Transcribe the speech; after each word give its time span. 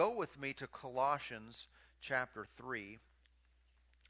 go 0.00 0.12
with 0.12 0.40
me 0.40 0.54
to 0.54 0.66
Colossians 0.66 1.68
chapter 2.00 2.46
3. 2.56 2.96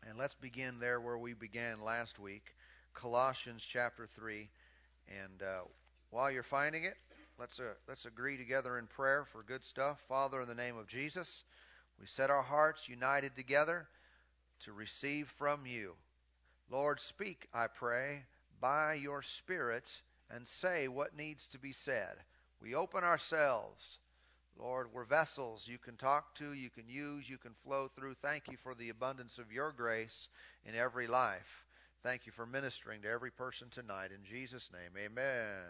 And 0.09 0.17
let's 0.17 0.37
begin 0.37 0.79
there 0.79 1.01
where 1.01 1.19
we 1.19 1.33
began 1.33 1.81
last 1.81 2.17
week. 2.21 2.55
Colossians 2.95 3.67
chapter 3.69 4.07
3. 4.15 4.49
And 5.09 5.43
uh, 5.43 5.63
while 6.11 6.31
you're 6.31 6.45
finding 6.45 6.85
it, 6.85 6.95
let's, 7.41 7.59
uh, 7.59 7.73
let's 7.89 8.07
agree 8.07 8.37
together 8.37 8.79
in 8.79 8.87
prayer 8.87 9.25
for 9.33 9.43
good 9.43 9.65
stuff. 9.65 9.99
Father, 10.07 10.41
in 10.41 10.47
the 10.47 10.55
name 10.55 10.79
of 10.79 10.87
Jesus, 10.87 11.43
we 11.99 12.07
set 12.07 12.31
our 12.31 12.45
hearts 12.45 12.89
united 12.89 13.35
together 13.35 13.85
to 14.61 14.73
receive 14.73 15.27
from 15.27 15.67
you. 15.67 15.95
Lord, 16.71 17.01
speak, 17.01 17.49
I 17.53 17.67
pray, 17.67 18.23
by 18.61 18.95
your 18.95 19.23
Spirit 19.23 19.91
and 20.33 20.47
say 20.47 20.87
what 20.87 21.17
needs 21.17 21.49
to 21.49 21.59
be 21.59 21.73
said. 21.73 22.15
We 22.63 22.77
open 22.77 23.03
ourselves. 23.03 23.99
Lord, 24.61 24.89
we're 24.93 25.05
vessels 25.05 25.67
you 25.67 25.79
can 25.79 25.97
talk 25.97 26.35
to, 26.35 26.53
you 26.53 26.69
can 26.69 26.87
use, 26.87 27.29
you 27.29 27.39
can 27.39 27.53
flow 27.65 27.89
through. 27.97 28.15
Thank 28.21 28.49
you 28.51 28.59
for 28.63 28.75
the 28.75 28.91
abundance 28.91 29.39
of 29.39 29.51
your 29.51 29.73
grace 29.73 30.29
in 30.67 30.75
every 30.75 31.07
life. 31.07 31.65
Thank 32.03 32.27
you 32.27 32.33
for 32.33 32.45
ministering 32.45 33.01
to 33.03 33.09
every 33.09 33.31
person 33.31 33.69
tonight. 33.71 34.11
In 34.15 34.23
Jesus' 34.25 34.71
name, 34.71 35.03
amen. 35.03 35.65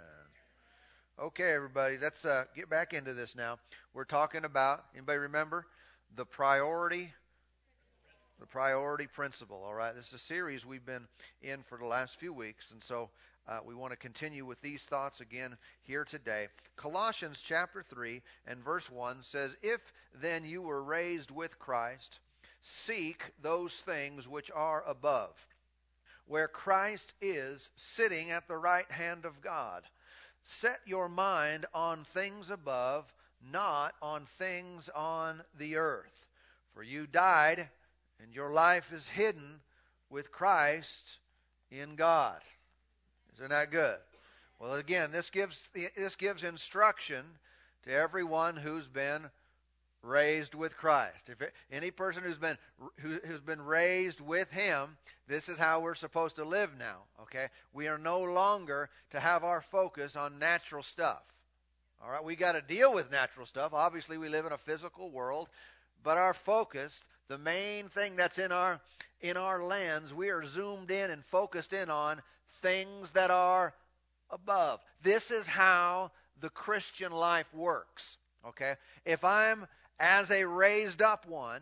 Okay, 1.21 1.53
everybody, 1.53 1.99
let's 2.03 2.25
uh, 2.25 2.45
get 2.57 2.69
back 2.69 2.93
into 2.93 3.15
this 3.15 3.37
now. 3.37 3.59
We're 3.95 4.05
talking 4.05 4.45
about, 4.45 4.85
anybody 4.97 5.19
remember? 5.19 5.67
The 6.17 6.25
priority 6.25 7.13
the 8.41 8.47
priority 8.47 9.07
principle. 9.07 9.63
All 9.67 9.75
right, 9.75 9.95
this 9.95 10.09
is 10.09 10.15
a 10.15 10.19
series 10.19 10.65
we've 10.65 10.85
been 10.85 11.07
in 11.43 11.63
for 11.65 11.77
the 11.77 11.85
last 11.85 12.19
few 12.19 12.33
weeks, 12.33 12.73
and 12.73 12.83
so 12.83 13.11
uh, 13.49 13.59
we 13.65 13.75
want 13.75 13.93
to 13.93 13.97
continue 13.97 14.45
with 14.45 14.61
these 14.63 14.83
thoughts 14.83 15.21
again 15.21 15.57
here 15.83 16.05
today. 16.05 16.49
Colossians 16.77 17.41
chapter 17.43 17.83
3 17.83 18.23
and 18.47 18.65
verse 18.65 18.91
1 18.91 19.23
says, 19.23 19.57
If 19.63 19.81
then 20.21 20.45
you 20.45 20.63
were 20.63 20.83
raised 20.83 21.31
with 21.31 21.59
Christ, 21.59 22.21
seek 22.61 23.23
those 23.43 23.75
things 23.75 24.29
which 24.29 24.51
are 24.55 24.85
above, 24.87 25.47
where 26.27 26.49
Christ 26.49 27.13
is 27.21 27.71
sitting 27.77 28.31
at 28.31 28.47
the 28.47 28.57
right 28.57 28.91
hand 28.91 29.25
of 29.25 29.41
God. 29.41 29.83
Set 30.43 30.79
your 30.87 31.09
mind 31.09 31.67
on 31.75 32.05
things 32.05 32.51
above, 32.51 33.13
not 33.51 33.95
on 34.01 34.27
things 34.27 34.89
on 34.91 35.43
the 35.59 35.77
earth. 35.77 36.27
For 36.75 36.83
you 36.83 37.07
died 37.07 37.69
and 38.23 38.35
your 38.35 38.53
life 38.53 38.93
is 38.93 39.09
hidden 39.09 39.61
with 40.09 40.31
Christ 40.31 41.19
in 41.71 41.97
God. 41.97 42.41
Isn't 43.41 43.51
that 43.53 43.71
good? 43.71 43.97
Well, 44.59 44.75
again, 44.75 45.13
this 45.13 45.31
gives 45.31 45.71
this 45.97 46.15
gives 46.17 46.45
instruction 46.45 47.25
to 47.85 47.91
everyone 47.91 48.55
who's 48.55 48.87
been 48.87 49.31
raised 50.03 50.55
with 50.55 50.77
Christ. 50.77 51.31
If 51.31 51.41
it, 51.41 51.55
any 51.73 51.91
person 51.91 52.23
who's 52.23 52.37
been 52.37 52.59
who, 52.99 53.19
who's 53.25 53.41
been 53.41 53.63
raised 53.63 54.21
with 54.21 54.51
Him, 54.51 54.95
this 55.27 55.49
is 55.49 55.59
how 55.59 55.81
we're 55.81 55.95
supposed 55.95 56.37
to 56.37 56.45
live 56.45 56.71
now. 56.79 56.99
Okay, 57.23 57.47
we 57.73 57.89
are 57.89 57.97
no 57.97 58.21
longer 58.21 58.91
to 59.13 59.19
have 59.19 59.43
our 59.43 59.63
focus 59.63 60.17
on 60.17 60.39
natural 60.39 60.83
stuff. 60.83 61.23
All 62.05 62.11
right, 62.11 62.23
we 62.23 62.37
got 62.37 62.53
to 62.53 62.61
deal 62.63 62.93
with 62.93 63.11
natural 63.11 63.47
stuff. 63.47 63.73
Obviously, 63.73 64.19
we 64.19 64.29
live 64.29 64.45
in 64.45 64.53
a 64.53 64.59
physical 64.59 65.09
world, 65.09 65.49
but 66.05 66.19
our 66.19 66.35
focus, 66.35 67.09
the 67.29 67.39
main 67.39 67.89
thing 67.89 68.17
that's 68.17 68.39
in 68.39 68.53
our 68.53 68.79
in 69.23 69.39
our 69.39 69.65
lens, 69.65 70.13
we 70.13 70.29
are 70.29 70.45
zoomed 70.45 70.91
in 70.91 71.11
and 71.11 71.25
focused 71.25 71.73
in 71.73 71.89
on 71.89 72.21
things 72.63 73.13
that 73.13 73.31
are 73.31 73.75
above. 74.31 74.81
This 75.03 75.31
is 75.31 75.47
how 75.47 76.11
the 76.41 76.51
Christian 76.51 77.13
life 77.13 77.53
works. 77.55 78.17
Okay? 78.49 78.75
If 79.05 79.25
I'm 79.25 79.67
as 79.99 80.31
a 80.31 80.47
raised 80.47 81.03
up 81.03 81.27
one, 81.27 81.61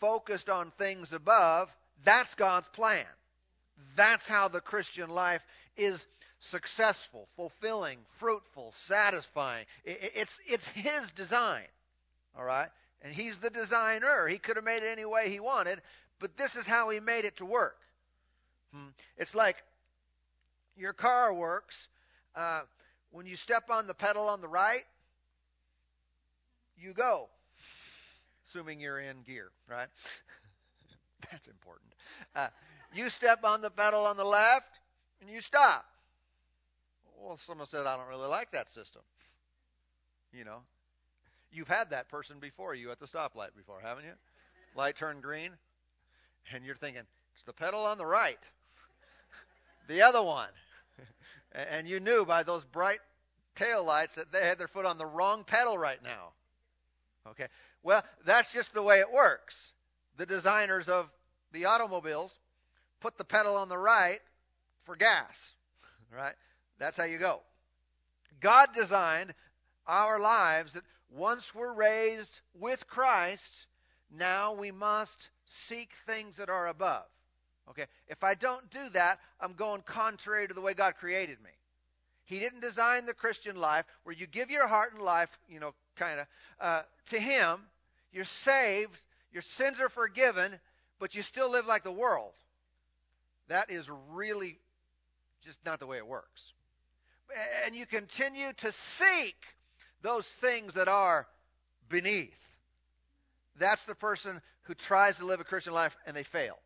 focused 0.00 0.50
on 0.50 0.70
things 0.72 1.12
above, 1.12 1.74
that's 2.04 2.34
God's 2.34 2.68
plan. 2.68 3.06
That's 3.96 4.28
how 4.28 4.48
the 4.48 4.60
Christian 4.60 5.10
life 5.10 5.44
is 5.76 6.06
successful, 6.40 7.28
fulfilling, 7.36 7.98
fruitful, 8.16 8.72
satisfying. 8.72 9.64
It's, 9.84 10.38
it's 10.46 10.68
His 10.68 11.12
design. 11.12 11.64
All 12.36 12.44
right? 12.44 12.68
And 13.02 13.12
he's 13.12 13.38
the 13.38 13.50
designer. 13.50 14.26
He 14.26 14.38
could 14.38 14.56
have 14.56 14.64
made 14.64 14.82
it 14.82 14.92
any 14.92 15.04
way 15.04 15.28
he 15.28 15.40
wanted, 15.40 15.80
but 16.20 16.36
this 16.36 16.56
is 16.56 16.66
how 16.66 16.90
he 16.90 17.00
made 17.00 17.24
it 17.24 17.36
to 17.38 17.44
work. 17.44 17.76
Hmm. 18.72 18.88
It's 19.16 19.34
like 19.34 19.56
your 20.76 20.92
car 20.92 21.34
works. 21.34 21.88
Uh, 22.34 22.62
when 23.10 23.26
you 23.26 23.36
step 23.36 23.64
on 23.70 23.86
the 23.86 23.94
pedal 23.94 24.28
on 24.28 24.40
the 24.40 24.48
right, 24.48 24.82
you 26.76 26.94
go, 26.94 27.28
assuming 28.44 28.80
you're 28.80 28.98
in 28.98 29.22
gear, 29.22 29.50
right? 29.68 29.88
That's 31.30 31.48
important. 31.48 31.92
Uh, 32.34 32.48
you 32.94 33.08
step 33.08 33.44
on 33.44 33.60
the 33.60 33.70
pedal 33.70 34.06
on 34.06 34.16
the 34.16 34.24
left, 34.24 34.78
and 35.20 35.30
you 35.30 35.40
stop. 35.40 35.84
Well, 37.20 37.36
someone 37.36 37.66
said, 37.66 37.86
I 37.86 37.96
don't 37.96 38.08
really 38.08 38.28
like 38.28 38.50
that 38.52 38.68
system. 38.68 39.02
You 40.32 40.44
know, 40.44 40.62
You've 41.52 41.68
had 41.68 41.90
that 41.90 42.08
person 42.08 42.38
before 42.40 42.74
you 42.74 42.90
at 42.90 42.98
the 42.98 43.06
stoplight 43.06 43.54
before, 43.54 43.78
haven't 43.82 44.04
you? 44.04 44.14
Light 44.74 44.96
turned 44.96 45.22
green, 45.22 45.50
and 46.50 46.64
you're 46.64 46.74
thinking, 46.74 47.02
it's 47.34 47.44
the 47.44 47.52
pedal 47.52 47.80
on 47.80 47.98
the 47.98 48.06
right, 48.06 48.38
the 49.86 50.00
other 50.00 50.22
one. 50.22 50.48
And 51.54 51.88
you 51.88 52.00
knew 52.00 52.24
by 52.24 52.42
those 52.42 52.64
bright 52.64 53.00
tail 53.54 53.84
lights 53.84 54.14
that 54.14 54.32
they 54.32 54.40
had 54.40 54.58
their 54.58 54.68
foot 54.68 54.86
on 54.86 54.98
the 54.98 55.06
wrong 55.06 55.44
pedal 55.44 55.76
right 55.76 56.02
now. 56.02 56.32
Okay. 57.30 57.46
Well, 57.82 58.02
that's 58.24 58.52
just 58.52 58.74
the 58.74 58.82
way 58.82 59.00
it 59.00 59.12
works. 59.12 59.72
The 60.16 60.26
designers 60.26 60.88
of 60.88 61.10
the 61.52 61.66
automobiles 61.66 62.38
put 63.00 63.18
the 63.18 63.24
pedal 63.24 63.56
on 63.56 63.68
the 63.68 63.78
right 63.78 64.20
for 64.84 64.96
gas, 64.96 65.54
right? 66.16 66.34
That's 66.78 66.96
how 66.96 67.04
you 67.04 67.18
go. 67.18 67.40
God 68.40 68.70
designed 68.74 69.32
our 69.86 70.18
lives 70.18 70.74
that 70.74 70.84
once 71.10 71.54
we're 71.54 71.72
raised 71.72 72.40
with 72.54 72.86
Christ, 72.86 73.66
now 74.10 74.54
we 74.54 74.70
must 74.70 75.30
seek 75.46 75.92
things 76.06 76.38
that 76.38 76.48
are 76.48 76.66
above. 76.68 77.04
Okay? 77.70 77.86
If 78.08 78.24
I 78.24 78.34
don't 78.34 78.68
do 78.70 78.88
that, 78.90 79.18
I'm 79.40 79.54
going 79.54 79.82
contrary 79.82 80.48
to 80.48 80.54
the 80.54 80.60
way 80.60 80.74
God 80.74 80.96
created 80.96 81.40
me. 81.42 81.50
He 82.24 82.38
didn't 82.38 82.60
design 82.60 83.06
the 83.06 83.14
Christian 83.14 83.56
life 83.56 83.84
where 84.04 84.14
you 84.14 84.26
give 84.26 84.50
your 84.50 84.66
heart 84.66 84.92
and 84.94 85.02
life, 85.02 85.30
you 85.48 85.60
know, 85.60 85.74
kind 85.96 86.20
of, 86.20 86.26
uh, 86.60 86.82
to 87.10 87.18
Him. 87.18 87.58
You're 88.12 88.24
saved, 88.24 88.98
your 89.32 89.42
sins 89.42 89.80
are 89.80 89.88
forgiven, 89.88 90.50
but 90.98 91.14
you 91.14 91.22
still 91.22 91.50
live 91.50 91.66
like 91.66 91.82
the 91.82 91.92
world. 91.92 92.32
That 93.48 93.70
is 93.70 93.90
really 94.12 94.56
just 95.44 95.64
not 95.64 95.80
the 95.80 95.86
way 95.86 95.96
it 95.96 96.06
works. 96.06 96.52
And 97.64 97.74
you 97.74 97.86
continue 97.86 98.52
to 98.58 98.72
seek 98.72 99.36
those 100.02 100.26
things 100.26 100.74
that 100.74 100.88
are 100.88 101.26
beneath. 101.88 102.38
That's 103.58 103.84
the 103.84 103.94
person 103.94 104.40
who 104.62 104.74
tries 104.74 105.18
to 105.18 105.26
live 105.26 105.40
a 105.40 105.44
Christian 105.44 105.72
life 105.72 105.96
and 106.06 106.16
they 106.16 106.22
fail. 106.22 106.58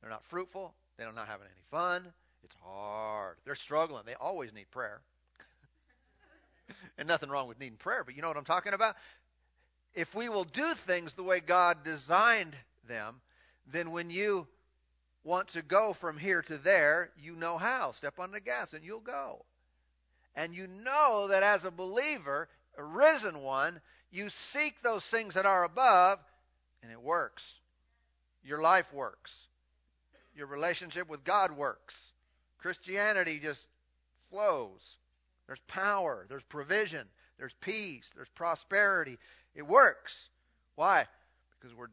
They're 0.00 0.10
not 0.10 0.24
fruitful. 0.24 0.74
They're 0.96 1.12
not 1.12 1.26
having 1.26 1.46
any 1.46 1.62
fun. 1.70 2.12
It's 2.44 2.56
hard. 2.62 3.36
They're 3.44 3.54
struggling. 3.54 4.02
They 4.06 4.14
always 4.14 4.52
need 4.52 4.70
prayer. 4.70 5.00
and 6.98 7.08
nothing 7.08 7.30
wrong 7.30 7.48
with 7.48 7.60
needing 7.60 7.76
prayer, 7.76 8.04
but 8.04 8.16
you 8.16 8.22
know 8.22 8.28
what 8.28 8.36
I'm 8.36 8.44
talking 8.44 8.74
about? 8.74 8.96
If 9.94 10.14
we 10.14 10.28
will 10.28 10.44
do 10.44 10.74
things 10.74 11.14
the 11.14 11.22
way 11.22 11.40
God 11.40 11.84
designed 11.84 12.54
them, 12.86 13.20
then 13.66 13.90
when 13.90 14.10
you 14.10 14.46
want 15.24 15.48
to 15.48 15.62
go 15.62 15.92
from 15.92 16.16
here 16.16 16.42
to 16.42 16.58
there, 16.58 17.10
you 17.18 17.34
know 17.36 17.58
how. 17.58 17.92
Step 17.92 18.18
on 18.18 18.30
the 18.30 18.40
gas 18.40 18.72
and 18.72 18.84
you'll 18.84 19.00
go. 19.00 19.44
And 20.36 20.54
you 20.54 20.66
know 20.66 21.28
that 21.28 21.42
as 21.42 21.64
a 21.64 21.70
believer, 21.70 22.48
a 22.78 22.84
risen 22.84 23.42
one, 23.42 23.80
you 24.10 24.28
seek 24.28 24.80
those 24.82 25.04
things 25.04 25.34
that 25.34 25.46
are 25.46 25.64
above, 25.64 26.18
and 26.82 26.90
it 26.90 27.00
works. 27.00 27.58
Your 28.44 28.62
life 28.62 28.92
works. 28.92 29.48
Your 30.40 30.46
relationship 30.46 31.06
with 31.06 31.22
God 31.22 31.52
works. 31.52 32.14
Christianity 32.60 33.40
just 33.40 33.68
flows. 34.30 34.96
There's 35.46 35.60
power, 35.68 36.24
there's 36.30 36.42
provision, 36.44 37.06
there's 37.38 37.52
peace, 37.60 38.10
there's 38.16 38.30
prosperity. 38.30 39.18
It 39.54 39.66
works. 39.66 40.30
Why? 40.76 41.04
Because 41.60 41.76
we're 41.76 41.90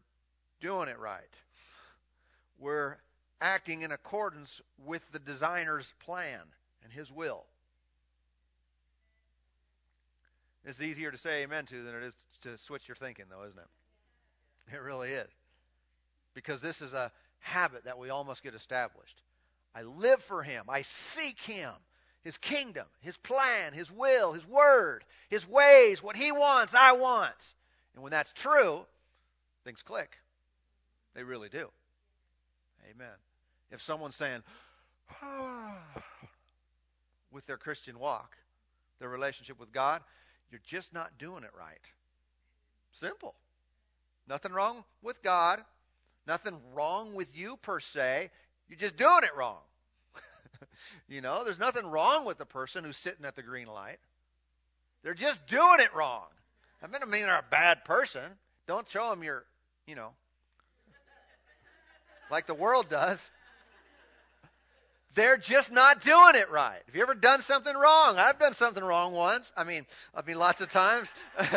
doing 0.61 0.88
it 0.88 0.97
right. 0.97 1.19
We're 2.57 2.95
acting 3.41 3.81
in 3.81 3.91
accordance 3.91 4.61
with 4.85 5.05
the 5.11 5.19
designer's 5.19 5.91
plan 6.05 6.39
and 6.85 6.94
his 6.94 7.11
will. 7.11 7.44
It's 10.63 10.81
easier 10.81 11.11
to 11.11 11.17
say 11.17 11.44
amen 11.44 11.65
to 11.65 11.83
than 11.83 11.95
it 11.95 12.03
is 12.03 12.15
to 12.44 12.57
switch 12.57 12.88
your 12.88 12.95
thinking, 12.95 13.25
though, 13.29 13.44
isn't 13.44 13.59
it? 13.59 14.73
It 14.73 14.81
really 14.81 15.09
is. 15.09 15.27
Because 16.33 16.61
this 16.61 16.81
is 16.81 16.94
a 16.94 17.11
habit 17.39 17.86
that 17.86 17.98
we 17.98 18.10
all 18.10 18.24
must 18.24 18.44
get 18.44 18.56
established. 18.56 19.22
I 19.75 19.84
live 19.84 20.22
for 20.22 20.44
Him. 20.44 20.66
I 20.69 20.81
seek 20.81 21.39
Him, 21.42 21.72
His 22.24 22.38
kingdom, 22.38 22.86
His 23.01 23.18
plan, 23.18 23.74
His 23.74 23.92
will, 23.92 24.34
His 24.34 24.45
word, 24.48 25.04
His 25.30 25.48
ways, 25.48 26.01
what 26.01 26.16
He 26.16 26.31
wants, 26.31 26.74
I 26.75 26.94
want. 26.94 27.54
And 27.94 28.04
when 28.04 28.12
that's 28.12 28.34
true, 28.34 28.86
things 29.63 29.81
click. 29.81 30.18
They 31.13 31.24
really 31.24 31.50
do. 31.50 31.68
Amen. 32.92 33.16
If 33.72 33.81
someone's 33.81 34.16
saying, 34.16 34.42
ah, 35.22 35.80
with 37.31 37.45
their 37.48 37.57
Christian 37.57 38.00
walk, 38.00 38.38
their 39.00 39.10
relationship 39.10 39.60
with 39.60 39.72
God, 39.72 40.01
you're 40.51 40.62
just 40.66 40.94
not 40.94 41.18
doing 41.18 41.44
it 41.44 41.51
right. 41.57 41.92
Simple. 42.92 43.36
Nothing 44.28 44.54
wrong 44.54 44.83
with 45.01 45.22
God. 45.24 45.60
Nothing 46.27 46.59
wrong 46.74 47.13
with 47.13 47.35
you 47.38 47.57
per 47.57 47.79
se. 47.79 48.29
You're 48.68 48.77
just 48.77 48.97
doing 48.97 49.21
it 49.24 49.35
wrong. 49.38 49.62
you 51.07 51.21
know, 51.21 51.45
there's 51.45 51.59
nothing 51.59 51.88
wrong 51.88 52.25
with 52.25 52.38
the 52.38 52.45
person 52.45 52.83
who's 52.83 52.97
sitting 52.97 53.25
at 53.25 53.38
the 53.38 53.44
green 53.44 53.68
light. 53.68 53.97
They're 55.03 55.13
just 55.13 55.47
doing 55.47 55.79
it 55.79 55.95
wrong. 55.95 56.27
I 56.83 56.88
mean, 56.88 57.01
I 57.01 57.06
mean 57.06 57.24
they're 57.24 57.39
a 57.39 57.45
bad 57.50 57.85
person. 57.85 58.21
Don't 58.68 58.88
show 58.89 59.09
them 59.09 59.24
you're, 59.24 59.45
you 59.88 59.95
know, 59.95 60.12
like 62.30 62.45
the 62.45 62.53
world 62.53 62.89
does. 62.89 63.31
They're 65.15 65.38
just 65.38 65.71
not 65.71 66.03
doing 66.03 66.35
it 66.35 66.51
right. 66.51 66.80
Have 66.85 66.95
you 66.95 67.01
ever 67.01 67.15
done 67.15 67.41
something 67.41 67.73
wrong? 67.73 68.18
I've 68.19 68.38
done 68.38 68.53
something 68.53 68.83
wrong 68.83 69.13
once. 69.13 69.51
I 69.56 69.63
mean, 69.63 69.85
I 70.13 70.21
mean, 70.21 70.38
lots 70.38 70.62
of 70.62 70.69
times. 70.69 71.15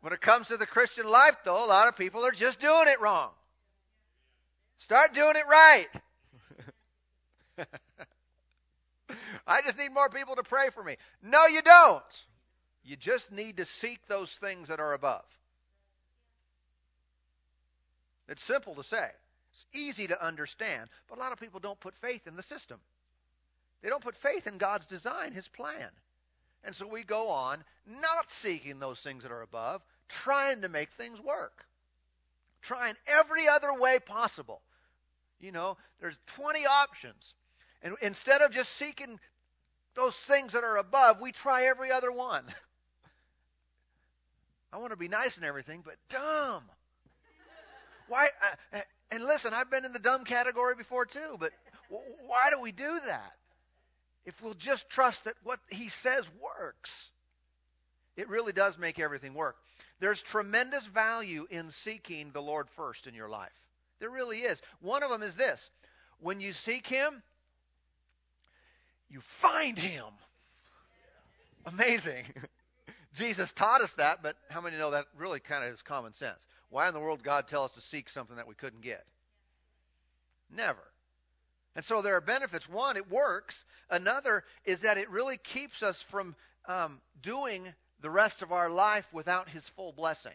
when 0.00 0.12
it 0.12 0.20
comes 0.20 0.48
to 0.48 0.56
the 0.56 0.66
Christian 0.66 1.08
life, 1.08 1.36
though, 1.44 1.64
a 1.64 1.68
lot 1.68 1.88
of 1.88 1.96
people 1.96 2.24
are 2.24 2.32
just 2.32 2.60
doing 2.60 2.86
it 2.86 3.00
wrong. 3.00 3.30
Start 4.78 5.12
doing 5.12 5.34
it 5.36 5.44
right. 5.48 5.86
I 9.46 9.60
just 9.62 9.78
need 9.78 9.92
more 9.92 10.08
people 10.08 10.36
to 10.36 10.42
pray 10.42 10.70
for 10.70 10.82
me. 10.82 10.96
No, 11.22 11.46
you 11.46 11.60
don't. 11.62 12.24
You 12.84 12.96
just 12.96 13.30
need 13.30 13.58
to 13.58 13.64
seek 13.66 14.06
those 14.06 14.32
things 14.32 14.68
that 14.68 14.80
are 14.80 14.94
above. 14.94 15.24
It's 18.28 18.42
simple 18.42 18.74
to 18.76 18.82
say. 18.82 19.06
It's 19.52 19.66
easy 19.74 20.06
to 20.06 20.24
understand, 20.24 20.88
but 21.08 21.18
a 21.18 21.20
lot 21.20 21.32
of 21.32 21.40
people 21.40 21.60
don't 21.60 21.78
put 21.78 21.94
faith 21.96 22.26
in 22.26 22.36
the 22.36 22.42
system. 22.42 22.78
They 23.82 23.88
don't 23.88 24.02
put 24.02 24.16
faith 24.16 24.46
in 24.46 24.58
God's 24.58 24.86
design, 24.86 25.32
His 25.32 25.48
plan. 25.48 25.90
And 26.64 26.74
so 26.74 26.86
we 26.86 27.02
go 27.02 27.30
on 27.30 27.62
not 27.86 28.30
seeking 28.30 28.78
those 28.78 29.00
things 29.00 29.22
that 29.22 29.32
are 29.32 29.42
above, 29.42 29.82
trying 30.08 30.62
to 30.62 30.68
make 30.68 30.90
things 30.90 31.20
work. 31.20 31.66
Trying 32.62 32.94
every 33.18 33.48
other 33.48 33.72
way 33.74 33.98
possible. 34.04 34.60
You 35.40 35.52
know, 35.52 35.76
there's 36.00 36.18
20 36.36 36.60
options. 36.66 37.34
And 37.82 37.96
instead 38.02 38.42
of 38.42 38.52
just 38.52 38.70
seeking 38.72 39.18
those 39.94 40.14
things 40.14 40.52
that 40.52 40.64
are 40.64 40.76
above, 40.76 41.20
we 41.20 41.32
try 41.32 41.64
every 41.64 41.90
other 41.90 42.12
one. 42.12 42.44
I 44.72 44.78
want 44.78 44.92
to 44.92 44.96
be 44.96 45.08
nice 45.08 45.36
and 45.36 45.46
everything, 45.46 45.82
but 45.84 45.96
dumb. 46.10 46.62
Why? 48.08 48.28
Uh, 48.72 48.80
and 49.10 49.24
listen, 49.24 49.52
I've 49.54 49.70
been 49.70 49.84
in 49.84 49.92
the 49.92 49.98
dumb 49.98 50.24
category 50.24 50.74
before 50.74 51.06
too, 51.06 51.36
but 51.38 51.50
why 51.88 52.50
do 52.50 52.60
we 52.60 52.72
do 52.72 53.00
that? 53.06 53.32
If 54.26 54.42
we'll 54.42 54.54
just 54.54 54.88
trust 54.90 55.24
that 55.24 55.34
what 55.42 55.58
he 55.70 55.88
says 55.88 56.30
works, 56.40 57.10
it 58.16 58.28
really 58.28 58.52
does 58.52 58.78
make 58.78 58.98
everything 58.98 59.34
work. 59.34 59.56
There's 59.98 60.20
tremendous 60.20 60.86
value 60.86 61.46
in 61.50 61.70
seeking 61.70 62.30
the 62.32 62.42
Lord 62.42 62.68
first 62.70 63.06
in 63.06 63.14
your 63.14 63.28
life. 63.28 63.52
There 63.98 64.10
really 64.10 64.38
is. 64.38 64.60
One 64.80 65.02
of 65.02 65.10
them 65.10 65.22
is 65.22 65.36
this 65.36 65.68
when 66.20 66.40
you 66.40 66.52
seek 66.52 66.86
him, 66.86 67.22
you 69.10 69.20
find 69.20 69.78
him. 69.78 70.04
Amazing. 71.66 72.24
Jesus 73.14 73.52
taught 73.52 73.80
us 73.80 73.94
that, 73.94 74.22
but 74.22 74.36
how 74.50 74.60
many 74.60 74.76
know 74.76 74.92
that 74.92 75.06
really 75.16 75.40
kind 75.40 75.64
of 75.64 75.72
is 75.74 75.82
common 75.82 76.12
sense? 76.12 76.46
Why 76.68 76.88
in 76.88 76.94
the 76.94 77.00
world 77.00 77.22
God 77.22 77.48
tell 77.48 77.64
us 77.64 77.72
to 77.72 77.80
seek 77.80 78.08
something 78.08 78.36
that 78.36 78.46
we 78.46 78.54
couldn't 78.54 78.82
get? 78.82 79.04
Never. 80.54 80.82
And 81.76 81.84
so 81.84 82.02
there 82.02 82.16
are 82.16 82.20
benefits. 82.20 82.68
One, 82.68 82.96
it 82.96 83.10
works. 83.10 83.64
Another 83.90 84.44
is 84.64 84.82
that 84.82 84.98
it 84.98 85.10
really 85.10 85.36
keeps 85.36 85.82
us 85.82 86.02
from 86.02 86.34
um, 86.68 87.00
doing 87.22 87.62
the 88.00 88.10
rest 88.10 88.42
of 88.42 88.52
our 88.52 88.70
life 88.70 89.12
without 89.12 89.48
His 89.48 89.68
full 89.68 89.92
blessing. 89.92 90.34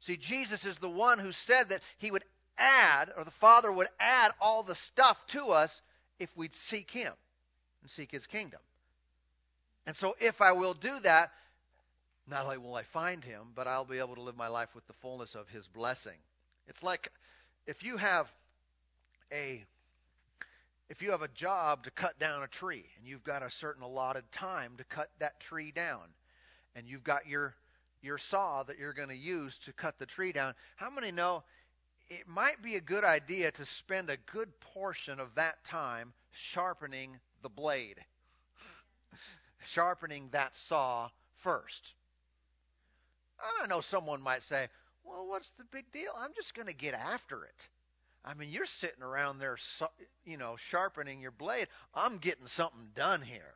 See, 0.00 0.16
Jesus 0.16 0.64
is 0.64 0.78
the 0.78 0.88
one 0.88 1.18
who 1.18 1.32
said 1.32 1.70
that 1.70 1.82
He 1.98 2.10
would 2.10 2.24
add, 2.58 3.10
or 3.16 3.24
the 3.24 3.30
Father 3.30 3.72
would 3.72 3.88
add 3.98 4.32
all 4.40 4.62
the 4.62 4.74
stuff 4.74 5.26
to 5.28 5.52
us 5.52 5.80
if 6.18 6.34
we'd 6.36 6.54
seek 6.54 6.90
Him 6.90 7.12
and 7.82 7.90
seek 7.90 8.10
His 8.10 8.26
kingdom. 8.26 8.60
And 9.86 9.96
so 9.96 10.16
if 10.20 10.42
I 10.42 10.52
will 10.52 10.74
do 10.74 10.98
that, 11.00 11.30
not 12.28 12.44
only 12.44 12.58
will 12.58 12.74
I 12.74 12.82
find 12.82 13.22
him, 13.22 13.52
but 13.54 13.68
I'll 13.68 13.84
be 13.84 13.98
able 13.98 14.16
to 14.16 14.20
live 14.20 14.36
my 14.36 14.48
life 14.48 14.74
with 14.74 14.86
the 14.88 14.92
fullness 14.94 15.34
of 15.34 15.48
his 15.48 15.66
blessing. 15.68 16.16
It's 16.66 16.82
like 16.82 17.10
if 17.66 17.84
you 17.84 17.96
have 17.96 18.30
a 19.32 19.64
if 20.88 21.02
you 21.02 21.10
have 21.10 21.22
a 21.22 21.28
job 21.28 21.84
to 21.84 21.90
cut 21.90 22.18
down 22.18 22.42
a 22.42 22.48
tree 22.48 22.84
and 22.98 23.06
you've 23.06 23.24
got 23.24 23.42
a 23.42 23.50
certain 23.50 23.82
allotted 23.82 24.30
time 24.32 24.72
to 24.78 24.84
cut 24.84 25.08
that 25.18 25.40
tree 25.40 25.72
down 25.72 26.04
and 26.74 26.88
you've 26.88 27.04
got 27.04 27.26
your 27.26 27.54
your 28.02 28.18
saw 28.18 28.62
that 28.62 28.78
you're 28.78 28.92
going 28.92 29.08
to 29.08 29.16
use 29.16 29.58
to 29.58 29.72
cut 29.72 29.98
the 29.98 30.06
tree 30.06 30.30
down, 30.30 30.54
how 30.76 30.90
many 30.90 31.10
know 31.10 31.42
it 32.08 32.28
might 32.28 32.62
be 32.62 32.76
a 32.76 32.80
good 32.80 33.04
idea 33.04 33.50
to 33.50 33.64
spend 33.64 34.10
a 34.10 34.16
good 34.32 34.48
portion 34.60 35.18
of 35.18 35.34
that 35.34 35.64
time 35.64 36.12
sharpening 36.30 37.18
the 37.42 37.48
blade, 37.48 37.98
sharpening 39.62 40.28
that 40.30 40.54
saw 40.54 41.08
first. 41.38 41.94
I 43.62 43.66
know 43.66 43.80
someone 43.80 44.22
might 44.22 44.42
say, 44.42 44.68
well, 45.04 45.26
what's 45.26 45.50
the 45.52 45.64
big 45.72 45.90
deal? 45.92 46.12
I'm 46.16 46.32
just 46.34 46.54
going 46.54 46.68
to 46.68 46.74
get 46.74 46.94
after 46.94 47.44
it. 47.44 47.68
I 48.26 48.34
mean, 48.34 48.50
you're 48.50 48.66
sitting 48.66 49.02
around 49.02 49.38
there, 49.38 49.56
you 50.24 50.36
know, 50.36 50.56
sharpening 50.56 51.20
your 51.20 51.30
blade. 51.30 51.68
I'm 51.94 52.18
getting 52.18 52.48
something 52.48 52.90
done 52.94 53.22
here. 53.22 53.54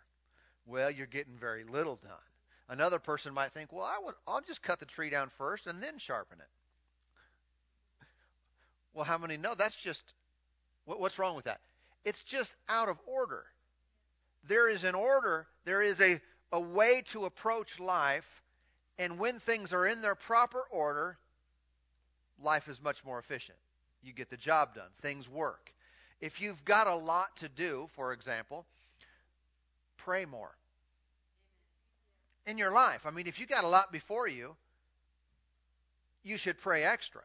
Well, 0.67 0.91
you're 0.91 1.07
getting 1.07 1.37
very 1.39 1.65
little 1.65 1.97
done. 1.97 2.13
Another 2.69 3.01
person 3.01 3.35
might 3.35 3.51
think, 3.51 3.73
well, 3.73 3.85
I 3.85 3.99
would, 4.05 4.15
I'll 4.29 4.43
just 4.43 4.63
cut 4.63 4.79
the 4.79 4.87
tree 4.87 5.11
down 5.11 5.31
first 5.39 5.67
and 5.67 5.83
then 5.83 5.99
sharpen 5.99 6.39
it. 6.39 6.47
Well, 8.95 9.05
how 9.05 9.19
many 9.19 9.37
know 9.37 9.55
that's 9.55 9.75
just 9.75 10.05
what's 10.85 11.19
wrong 11.19 11.35
with 11.35 11.47
that? 11.47 11.61
It's 12.05 12.23
just 12.23 12.55
out 12.69 12.89
of 12.89 12.97
order. 13.07 13.45
There 14.45 14.69
is 14.69 14.85
an 14.85 14.95
order, 14.95 15.47
there 15.65 15.83
is 15.83 16.01
a, 16.01 16.21
a 16.53 16.61
way 16.61 17.03
to 17.09 17.25
approach 17.25 17.81
life 17.81 18.41
and 19.01 19.19
when 19.19 19.39
things 19.41 19.73
are 19.73 19.87
in 19.87 20.03
their 20.03 20.15
proper 20.15 20.63
order, 20.71 21.17
life 22.39 22.69
is 22.69 22.83
much 22.83 23.03
more 23.03 23.19
efficient. 23.19 23.59
You 24.03 24.13
get 24.13 24.31
the 24.31 24.37
job 24.37 24.75
done, 24.75 24.89
things 25.03 25.29
work. 25.29 25.73
If 26.21 26.41
you've 26.41 26.65
got 26.65 26.87
a 26.87 26.95
lot 26.95 27.37
to 27.39 27.49
do, 27.49 27.89
for 27.93 28.13
example, 28.13 28.67
pray 29.99 30.25
more. 30.25 30.51
In 32.47 32.59
your 32.59 32.73
life, 32.73 33.07
I 33.07 33.11
mean, 33.11 33.27
if 33.27 33.39
you've 33.39 33.49
got 33.49 33.65
a 33.65 33.69
lot 33.69 33.93
before 33.93 34.27
you, 34.27 34.57
you 36.23 36.37
should 36.37 36.59
pray 36.59 36.85
extra. 36.85 37.23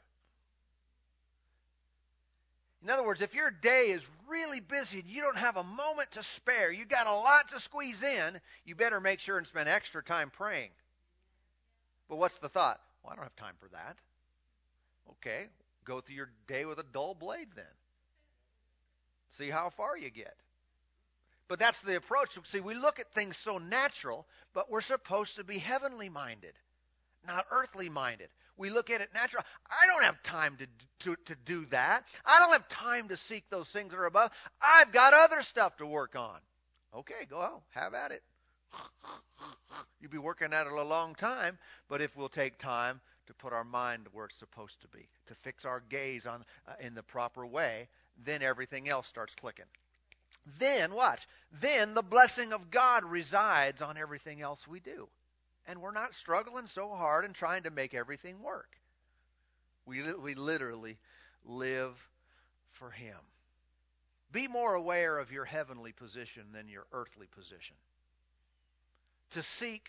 In 2.84 2.89
other 2.91 3.03
words, 3.03 3.22
if 3.22 3.34
your 3.34 3.50
day 3.50 3.88
is 3.88 4.08
really 4.27 4.60
busy 4.60 5.00
and 5.00 5.08
you 5.08 5.22
don't 5.24 5.38
have 5.38 5.58
a 5.58 5.63
moment 5.63 6.12
to 6.12 6.24
spare, 6.24 6.72
you've 6.72 6.88
got 6.88 7.08
a 7.08 7.12
lot 7.12 7.48
to 7.50 7.60
squeeze 7.60 8.03
in, 8.03 8.39
you 8.63 8.75
better 8.75 9.00
make 9.00 9.20
sure 9.20 9.38
and 9.39 9.48
spend 9.48 9.67
extra 9.67 10.03
time 10.03 10.29
praying. 10.29 10.70
But 12.08 12.17
what's 12.17 12.38
the 12.38 12.50
thought? 12.50 12.79
Well, 13.03 13.13
I 13.13 13.15
don't 13.15 13.24
have 13.24 13.36
time 13.38 13.55
for 13.60 13.70
that. 13.70 13.98
Okay, 15.13 15.48
go 15.85 16.01
through 16.01 16.15
your 16.15 16.31
day 16.47 16.65
with 16.65 16.79
a 16.79 16.83
dull 16.83 17.13
blade 17.13 17.47
then. 17.55 17.65
See 19.31 19.49
how 19.49 19.69
far 19.69 19.97
you 19.97 20.09
get. 20.09 20.35
But 21.47 21.59
that's 21.59 21.79
the 21.81 21.95
approach. 21.95 22.37
See, 22.45 22.59
we 22.59 22.73
look 22.73 22.99
at 22.99 23.11
things 23.11 23.37
so 23.37 23.59
natural, 23.59 24.25
but 24.53 24.71
we're 24.71 24.81
supposed 24.81 25.35
to 25.35 25.43
be 25.43 25.59
heavenly 25.59 26.09
minded, 26.09 26.53
not 27.27 27.45
earthly 27.51 27.89
minded. 27.89 28.29
We 28.57 28.69
look 28.69 28.89
at 28.89 29.01
it 29.01 29.09
natural. 29.13 29.43
I 29.69 29.87
don't 29.87 30.05
have 30.05 30.23
time 30.23 30.57
to, 30.57 30.67
to, 30.99 31.15
to 31.25 31.35
do 31.45 31.65
that. 31.65 32.03
I 32.25 32.39
don't 32.39 32.53
have 32.53 32.67
time 32.69 33.09
to 33.09 33.17
seek 33.17 33.43
those 33.49 33.67
things 33.67 33.91
that 33.91 33.99
are 33.99 34.05
above. 34.05 34.31
I've 34.61 34.91
got 34.91 35.13
other 35.13 35.41
stuff 35.43 35.77
to 35.77 35.85
work 35.85 36.15
on. 36.15 36.39
Okay, 36.95 37.25
go 37.29 37.41
out. 37.41 37.61
Have 37.71 37.93
at 37.93 38.11
it. 38.11 38.23
You'll 39.99 40.11
be 40.11 40.17
working 40.17 40.53
at 40.53 40.67
it 40.67 40.73
a 40.73 40.83
long 40.83 41.15
time, 41.15 41.57
but 41.89 42.01
if 42.01 42.15
we'll 42.15 42.29
take 42.29 42.57
time 42.57 43.01
to 43.27 43.34
put 43.34 43.53
our 43.53 43.63
mind 43.63 44.08
where 44.13 44.25
it's 44.25 44.38
supposed 44.38 44.82
to 44.82 44.88
be, 44.88 45.08
to 45.27 45.36
fix 45.36 45.65
our 45.65 45.82
gaze 45.89 46.25
on 46.25 46.44
uh, 46.67 46.74
in 46.79 46.96
the 46.96 47.03
proper 47.03 47.46
way, 47.46 47.88
then 48.24 48.41
everything 48.41 48.88
else 48.88 49.08
starts 49.08 49.36
clicking. 49.36 49.65
Then 50.60 50.94
watch. 50.94 51.25
Then 51.62 51.94
the 51.94 52.01
blessing 52.01 52.53
of 52.53 52.72
God 52.72 53.03
resides 53.03 53.82
on 53.82 53.98
everything 53.98 54.41
else 54.41 54.67
we 54.67 54.79
do. 54.79 55.08
And 55.67 55.82
we're 55.82 55.91
not 55.91 56.13
struggling 56.13 56.67
so 56.67 56.89
hard 56.89 57.25
and 57.25 57.34
trying 57.34 57.63
to 57.63 57.72
make 57.72 57.94
everything 57.94 58.41
work. 58.41 58.70
We, 59.86 60.01
we 60.13 60.36
literally 60.36 60.98
live 61.46 62.10
for 62.72 62.91
Him. 62.91 63.17
Be 64.32 64.48
more 64.48 64.74
aware 64.74 65.17
of 65.17 65.32
your 65.32 65.46
heavenly 65.46 65.91
position 65.94 66.44
than 66.53 66.67
your 66.67 66.86
earthly 66.91 67.27
position. 67.36 67.75
To 69.32 69.41
seek 69.41 69.88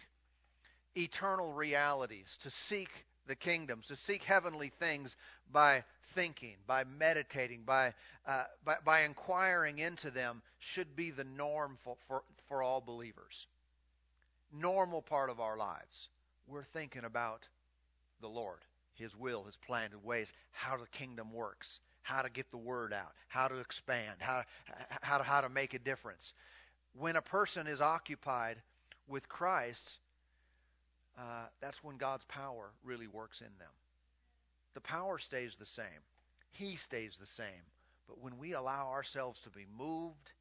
eternal 0.95 1.53
realities, 1.53 2.39
to 2.43 2.51
seek 2.51 2.89
the 3.27 3.37
kingdoms, 3.37 3.89
to 3.89 3.97
seek 3.97 4.23
heavenly 4.25 4.69
things 4.81 5.17
by 5.53 5.85
thinking, 6.15 6.57
by 6.67 6.85
meditating, 6.99 7.63
by, 7.65 7.95
uh, 8.27 8.45
by, 8.65 8.77
by, 8.85 9.01
inquiring 9.01 9.79
into 9.79 10.11
them 10.11 10.43
should 10.59 10.97
be 10.97 11.11
the 11.11 11.25
norm 11.25 11.77
for, 11.83 11.97
for, 12.09 12.23
for 12.49 12.63
all 12.63 12.81
believers. 12.81 13.47
Normal 14.53 15.03
part 15.03 15.31
of 15.31 15.41
our 15.41 15.57
lives. 15.57 16.09
We're 16.47 16.63
thinking 16.63 17.05
about 17.05 17.47
the 18.21 18.29
Lord, 18.29 18.61
His 18.95 19.17
will, 19.17 19.45
His 19.45 19.57
plan, 19.57 19.91
His 19.91 20.03
ways, 20.03 20.33
how 20.53 20.77
the 20.77 20.87
kingdom 20.99 21.33
works, 21.33 21.81
how 22.03 22.23
to 22.23 22.31
get 22.31 22.51
the 22.51 22.57
word 22.57 22.93
out, 22.93 23.13
how 23.29 23.49
to 23.49 23.59
expand, 23.59 24.17
how, 24.21 24.43
how, 25.03 25.19
to, 25.19 25.25
how 25.25 25.41
to 25.41 25.49
make 25.49 25.75
a 25.75 25.79
difference. 25.79 26.33
When 26.95 27.17
a 27.17 27.23
person 27.23 27.67
is 27.67 27.81
occupied 27.81 28.57
with 29.09 29.29
Christ, 29.29 29.99
uh, 31.19 31.47
that's 31.61 31.83
when 31.83 31.97
God's 31.97 32.25
power 32.27 32.71
really 32.85 33.07
works 33.07 33.41
in 33.41 33.59
them. 33.59 33.71
The 34.75 34.81
power 34.81 35.19
stays 35.19 35.57
the 35.57 35.67
same, 35.67 36.03
He 36.53 36.77
stays 36.77 37.17
the 37.19 37.27
same. 37.27 37.65
But 38.09 38.21
when 38.21 38.39
we 38.39 38.53
allow 38.53 38.91
ourselves 38.91 39.41
to 39.43 39.51
be 39.51 39.67
moved, 39.77 40.33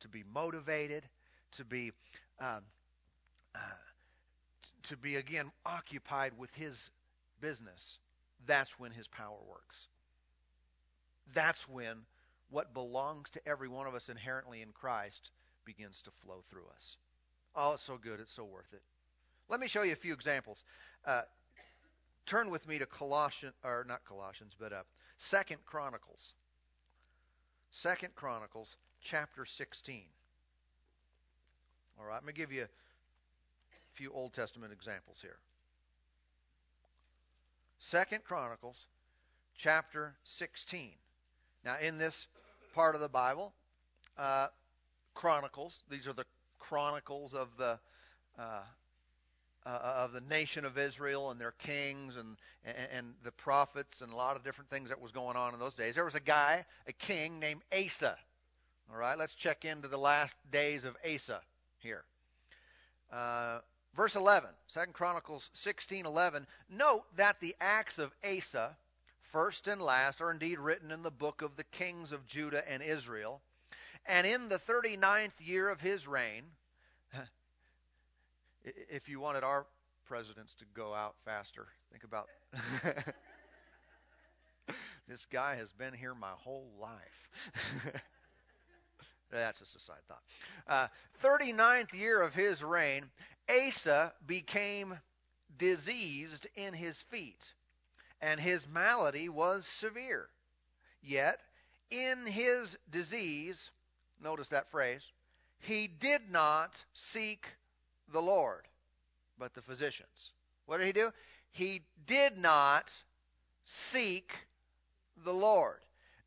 to 0.00 0.08
be 0.08 0.22
motivated, 0.32 1.02
to 1.52 1.64
be 1.64 1.92
um, 2.38 2.62
uh, 3.54 3.58
to 4.84 4.96
be 4.96 5.16
again 5.16 5.50
occupied 5.66 6.32
with 6.38 6.54
His 6.54 6.90
business, 7.40 7.98
that's 8.46 8.78
when 8.78 8.92
His 8.92 9.08
power 9.08 9.38
works. 9.48 9.88
That's 11.34 11.68
when 11.68 11.96
what 12.50 12.74
belongs 12.74 13.30
to 13.30 13.48
every 13.48 13.68
one 13.68 13.86
of 13.86 13.94
us 13.94 14.08
inherently 14.08 14.62
in 14.62 14.72
Christ 14.72 15.30
begins 15.64 16.02
to 16.02 16.10
flow 16.22 16.42
through 16.50 16.66
us. 16.74 16.96
Oh, 17.54 17.74
it's 17.74 17.82
so 17.82 17.96
good. 17.96 18.20
It's 18.20 18.32
so 18.32 18.44
worth 18.44 18.72
it. 18.72 18.82
Let 19.50 19.58
me 19.58 19.66
show 19.66 19.82
you 19.82 19.92
a 19.92 19.96
few 19.96 20.12
examples. 20.12 20.62
Uh, 21.04 21.22
turn 22.24 22.50
with 22.50 22.68
me 22.68 22.78
to 22.78 22.86
Colossians, 22.86 23.52
or 23.64 23.84
not 23.88 24.04
Colossians, 24.04 24.54
but 24.58 24.72
uh, 24.72 24.82
Second 25.18 25.58
Chronicles. 25.66 26.34
Second 27.72 28.14
Chronicles, 28.14 28.76
chapter 29.02 29.44
16. 29.44 30.04
All 31.98 32.06
right, 32.06 32.14
I'm 32.14 32.22
going 32.22 32.32
to 32.32 32.40
give 32.40 32.52
you 32.52 32.62
a 32.62 32.68
few 33.94 34.12
Old 34.12 34.32
Testament 34.34 34.72
examples 34.72 35.20
here. 35.20 35.36
Second 37.80 38.22
Chronicles, 38.22 38.86
chapter 39.56 40.14
16. 40.22 40.92
Now, 41.64 41.74
in 41.82 41.98
this 41.98 42.28
part 42.72 42.94
of 42.94 43.00
the 43.00 43.08
Bible, 43.08 43.52
uh, 44.16 44.46
Chronicles, 45.14 45.82
these 45.90 46.06
are 46.06 46.12
the 46.12 46.24
chronicles 46.60 47.34
of 47.34 47.48
the 47.58 47.80
uh, 48.38 48.60
uh, 49.66 50.04
of 50.04 50.12
the 50.12 50.20
nation 50.22 50.64
of 50.64 50.78
Israel 50.78 51.30
and 51.30 51.40
their 51.40 51.52
kings 51.52 52.16
and, 52.16 52.36
and, 52.64 52.76
and 52.96 53.14
the 53.24 53.32
prophets 53.32 54.00
and 54.00 54.12
a 54.12 54.16
lot 54.16 54.36
of 54.36 54.44
different 54.44 54.70
things 54.70 54.88
that 54.88 55.00
was 55.00 55.12
going 55.12 55.36
on 55.36 55.54
in 55.54 55.60
those 55.60 55.74
days. 55.74 55.94
There 55.94 56.04
was 56.04 56.14
a 56.14 56.20
guy, 56.20 56.64
a 56.86 56.92
king 56.92 57.38
named 57.40 57.60
Asa. 57.72 58.16
All 58.92 58.98
right, 58.98 59.16
let's 59.16 59.34
check 59.34 59.64
into 59.64 59.88
the 59.88 59.98
last 59.98 60.34
days 60.50 60.84
of 60.84 60.96
Asa 61.04 61.40
here. 61.78 62.02
Uh, 63.12 63.60
verse 63.94 64.16
11, 64.16 64.50
2 64.72 64.80
Chronicles 64.92 65.50
16:11. 65.54 66.46
Note 66.68 67.04
that 67.16 67.40
the 67.40 67.54
acts 67.60 67.98
of 67.98 68.12
Asa, 68.24 68.76
first 69.20 69.68
and 69.68 69.80
last, 69.80 70.20
are 70.20 70.30
indeed 70.30 70.58
written 70.58 70.90
in 70.90 71.02
the 71.02 71.10
book 71.10 71.42
of 71.42 71.56
the 71.56 71.64
kings 71.64 72.12
of 72.12 72.26
Judah 72.26 72.68
and 72.68 72.82
Israel. 72.82 73.40
And 74.06 74.26
in 74.26 74.48
the 74.48 74.58
39th 74.58 75.46
year 75.46 75.68
of 75.68 75.80
his 75.80 76.08
reign, 76.08 76.44
if 78.64 79.08
you 79.08 79.20
wanted 79.20 79.44
our 79.44 79.66
presidents 80.06 80.54
to 80.56 80.64
go 80.74 80.94
out 80.94 81.14
faster, 81.24 81.66
think 81.92 82.04
about 82.04 82.28
this 85.08 85.26
guy 85.26 85.56
has 85.56 85.72
been 85.72 85.94
here 85.94 86.14
my 86.14 86.32
whole 86.38 86.66
life. 86.80 87.92
That's 89.30 89.60
just 89.60 89.76
a 89.76 89.80
side 89.80 90.02
thought. 90.08 90.22
Uh, 90.66 90.88
39th 91.22 91.94
year 91.94 92.20
of 92.20 92.34
his 92.34 92.62
reign, 92.64 93.04
Asa 93.48 94.12
became 94.26 94.98
diseased 95.56 96.46
in 96.56 96.74
his 96.74 97.00
feet, 97.02 97.52
and 98.20 98.40
his 98.40 98.66
malady 98.66 99.28
was 99.28 99.66
severe. 99.66 100.28
Yet, 101.02 101.38
in 101.90 102.26
his 102.26 102.76
disease, 102.90 103.70
notice 104.22 104.48
that 104.48 104.70
phrase, 104.70 105.08
he 105.60 105.86
did 105.86 106.30
not 106.30 106.84
seek 106.94 107.46
the 108.12 108.22
Lord, 108.22 108.62
but 109.38 109.54
the 109.54 109.62
physicians. 109.62 110.32
What 110.66 110.78
did 110.78 110.86
he 110.86 110.92
do? 110.92 111.12
He 111.52 111.82
did 112.06 112.38
not 112.38 112.90
seek 113.64 114.32
the 115.24 115.32
Lord. 115.32 115.78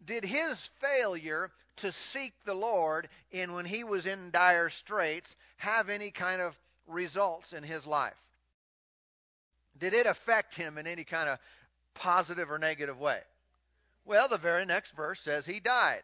Did 0.05 0.25
his 0.25 0.69
failure 0.79 1.49
to 1.77 1.91
seek 1.91 2.33
the 2.45 2.53
Lord 2.53 3.07
in 3.31 3.53
when 3.53 3.65
he 3.65 3.83
was 3.83 4.05
in 4.05 4.31
dire 4.31 4.69
straits 4.69 5.35
have 5.57 5.89
any 5.89 6.11
kind 6.11 6.41
of 6.41 6.57
results 6.87 7.53
in 7.53 7.63
his 7.63 7.87
life? 7.87 8.13
Did 9.79 9.93
it 9.93 10.05
affect 10.05 10.55
him 10.55 10.77
in 10.77 10.87
any 10.87 11.03
kind 11.03 11.29
of 11.29 11.39
positive 11.93 12.51
or 12.51 12.59
negative 12.59 12.99
way? 12.99 13.19
Well, 14.05 14.27
the 14.27 14.37
very 14.37 14.65
next 14.65 14.91
verse 14.95 15.21
says 15.21 15.45
he 15.45 15.59
died. 15.59 16.03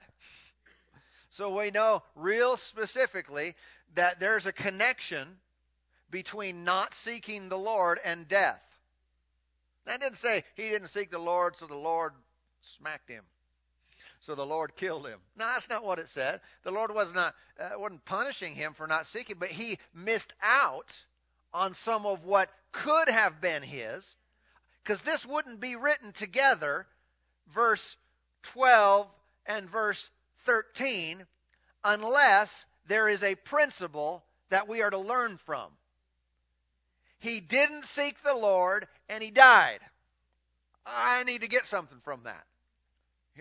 So 1.31 1.55
we 1.57 1.71
know 1.71 2.01
real 2.15 2.57
specifically 2.57 3.55
that 3.95 4.19
there's 4.19 4.45
a 4.48 4.53
connection 4.53 5.27
between 6.12 6.63
not 6.63 6.94
seeking 6.94 7.50
the 7.50 7.58
Lord 7.58 8.00
and 8.04 8.28
death. 8.28 8.63
That 9.86 10.01
didn't 10.01 10.18
say 10.18 10.44
he 10.56 10.70
didn't 10.70 10.89
seek 10.89 11.12
the 11.12 11.20
Lord, 11.20 11.56
so 11.56 11.68
the 11.68 11.75
Lord 11.75 12.13
smacked 12.62 13.10
him. 13.10 13.24
So 14.22 14.36
the 14.36 14.46
Lord 14.46 14.75
killed 14.75 15.08
him. 15.08 15.20
No, 15.38 15.46
that's 15.48 15.70
not 15.70 15.86
what 15.86 16.00
it 16.00 16.10
said. 16.10 16.42
The 16.63 16.72
Lord 16.72 16.94
was 16.94 17.13
not 17.13 17.34
uh, 17.60 17.80
wasn't 17.80 18.06
punishing 18.06 18.54
him 18.54 18.74
for 18.74 18.86
not 18.86 19.08
seeking, 19.08 19.38
but 19.39 19.50
he 19.50 19.78
missed 19.94 20.34
out 20.44 21.04
on 21.54 21.74
some 21.74 22.06
of 22.06 22.25
what 22.25 22.50
could 22.72 23.10
have 23.10 23.42
been 23.42 23.63
his, 23.63 24.16
because 24.84 25.01
this 25.01 25.25
wouldn't 25.25 25.60
be 25.60 25.75
written 25.75 26.12
together, 26.12 26.86
verse 27.48 27.96
12 28.44 29.10
and 29.46 29.70
verse 29.70 30.10
13, 30.42 31.25
unless 31.84 32.66
there 32.88 33.08
is 33.08 33.24
a 33.24 33.36
principle 33.36 34.24
that 34.50 34.68
we 34.68 34.82
are 34.82 34.89
to 34.89 34.98
learn 34.98 35.38
from. 35.38 35.72
He 37.19 37.39
didn't 37.39 37.85
seek 37.85 38.21
the 38.23 38.35
Lord 38.35 38.88
and 39.09 39.21
he 39.21 39.31
died. 39.31 39.79
I 40.85 41.23
need 41.23 41.41
to 41.41 41.49
get 41.49 41.65
something 41.65 41.99
from 41.99 42.23
that. 42.23 42.43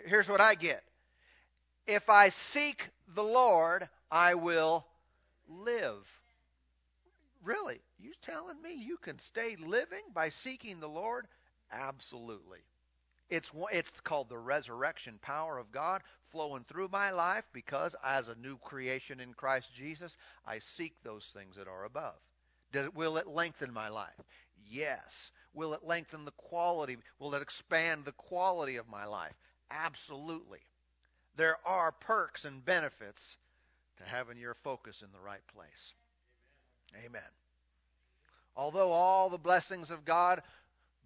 Here's 0.06 0.28
what 0.28 0.40
I 0.40 0.54
get. 0.54 0.82
If 1.86 2.10
I 2.10 2.28
seek 2.28 2.88
the 3.14 3.22
Lord, 3.22 3.88
I 4.10 4.34
will 4.34 4.86
live. 5.48 6.20
Really? 7.42 7.80
You 7.98 8.12
telling 8.22 8.60
me 8.60 8.74
you 8.74 8.98
can 8.98 9.18
stay 9.18 9.56
living 9.56 10.04
by 10.12 10.28
seeking 10.28 10.80
the 10.80 10.88
Lord? 10.88 11.26
Absolutely. 11.72 12.58
It's 13.30 13.52
it's 13.72 14.00
called 14.00 14.28
the 14.28 14.38
resurrection 14.38 15.18
power 15.20 15.58
of 15.58 15.70
God 15.70 16.02
flowing 16.30 16.64
through 16.64 16.88
my 16.88 17.10
life 17.10 17.46
because 17.52 17.94
as 18.04 18.28
a 18.28 18.34
new 18.36 18.56
creation 18.56 19.20
in 19.20 19.34
Christ 19.34 19.72
Jesus, 19.74 20.16
I 20.46 20.60
seek 20.60 20.94
those 21.02 21.26
things 21.26 21.56
that 21.56 21.68
are 21.68 21.84
above. 21.84 22.18
Does, 22.72 22.92
will 22.94 23.16
it 23.16 23.26
lengthen 23.26 23.72
my 23.72 23.88
life? 23.88 24.20
Yes. 24.66 25.30
Will 25.54 25.74
it 25.74 25.84
lengthen 25.84 26.24
the 26.24 26.32
quality? 26.32 26.98
Will 27.18 27.34
it 27.34 27.42
expand 27.42 28.04
the 28.04 28.12
quality 28.12 28.76
of 28.76 28.88
my 28.88 29.06
life? 29.06 29.34
Absolutely. 29.70 30.60
There 31.36 31.56
are 31.66 31.92
perks 31.92 32.44
and 32.44 32.64
benefits 32.64 33.36
to 33.98 34.04
having 34.04 34.38
your 34.38 34.54
focus 34.54 35.02
in 35.02 35.08
the 35.12 35.20
right 35.20 35.46
place. 35.54 35.94
Amen. 36.94 37.06
Amen. 37.06 37.30
Although 38.56 38.90
all 38.90 39.30
the 39.30 39.38
blessings 39.38 39.90
of 39.90 40.04
God 40.04 40.40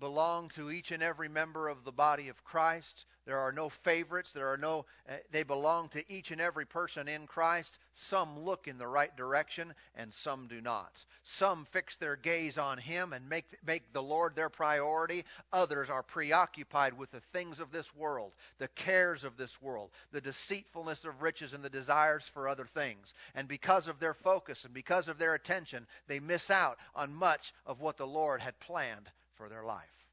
belong 0.02 0.48
to 0.48 0.68
each 0.68 0.90
and 0.90 1.00
every 1.00 1.28
member 1.28 1.68
of 1.68 1.84
the 1.84 1.92
body 1.92 2.28
of 2.28 2.42
Christ. 2.42 3.06
There 3.24 3.38
are 3.38 3.52
no 3.52 3.68
favorites. 3.68 4.32
There 4.32 4.48
are 4.48 4.56
no, 4.56 4.84
uh, 5.08 5.12
they 5.30 5.44
belong 5.44 5.90
to 5.90 6.02
each 6.12 6.32
and 6.32 6.40
every 6.40 6.66
person 6.66 7.06
in 7.06 7.28
Christ. 7.28 7.78
Some 7.92 8.40
look 8.40 8.66
in 8.66 8.78
the 8.78 8.88
right 8.88 9.16
direction 9.16 9.72
and 9.94 10.12
some 10.12 10.48
do 10.48 10.60
not. 10.60 11.04
Some 11.22 11.66
fix 11.66 11.98
their 11.98 12.16
gaze 12.16 12.58
on 12.58 12.78
Him 12.78 13.12
and 13.12 13.28
make, 13.28 13.44
make 13.64 13.92
the 13.92 14.02
Lord 14.02 14.34
their 14.34 14.48
priority. 14.48 15.24
Others 15.52 15.88
are 15.88 16.02
preoccupied 16.02 16.98
with 16.98 17.12
the 17.12 17.20
things 17.32 17.60
of 17.60 17.70
this 17.70 17.94
world, 17.94 18.32
the 18.58 18.66
cares 18.66 19.22
of 19.22 19.36
this 19.36 19.62
world, 19.62 19.92
the 20.10 20.20
deceitfulness 20.20 21.04
of 21.04 21.22
riches 21.22 21.54
and 21.54 21.62
the 21.62 21.70
desires 21.70 22.24
for 22.34 22.48
other 22.48 22.66
things. 22.66 23.14
And 23.36 23.46
because 23.46 23.86
of 23.86 24.00
their 24.00 24.14
focus 24.14 24.64
and 24.64 24.74
because 24.74 25.06
of 25.06 25.18
their 25.18 25.36
attention, 25.36 25.86
they 26.08 26.18
miss 26.18 26.50
out 26.50 26.76
on 26.96 27.14
much 27.14 27.54
of 27.66 27.80
what 27.80 27.98
the 27.98 28.06
Lord 28.06 28.40
had 28.40 28.58
planned 28.58 29.08
for 29.42 29.48
their 29.48 29.64
life. 29.64 30.06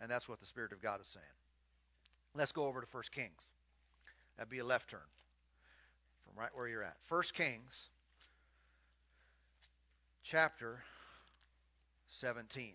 And 0.00 0.08
that's 0.08 0.28
what 0.28 0.38
the 0.38 0.46
Spirit 0.46 0.70
of 0.70 0.80
God 0.80 1.00
is 1.00 1.08
saying. 1.08 1.24
Let's 2.36 2.52
go 2.52 2.66
over 2.66 2.80
to 2.80 2.86
1 2.88 3.02
Kings. 3.12 3.48
That'd 4.36 4.48
be 4.48 4.60
a 4.60 4.64
left 4.64 4.90
turn 4.90 5.00
from 6.24 6.40
right 6.40 6.50
where 6.54 6.68
you're 6.68 6.84
at. 6.84 6.96
1 7.08 7.22
Kings, 7.34 7.88
chapter 10.22 10.78
17. 12.06 12.74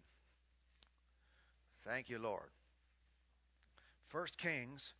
Thank 1.88 2.10
you, 2.10 2.20
Lord. 2.20 2.50
1 4.12 4.25
Kings 4.38 4.91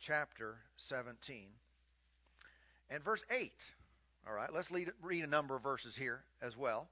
chapter 0.00 0.56
17 0.78 1.48
and 2.90 3.04
verse 3.04 3.22
8. 3.30 3.52
All 4.26 4.34
right, 4.34 4.50
let's 4.54 4.70
read, 4.70 4.90
read 5.02 5.24
a 5.24 5.26
number 5.26 5.54
of 5.54 5.62
verses 5.62 5.94
here 5.94 6.22
as 6.40 6.56
well. 6.56 6.88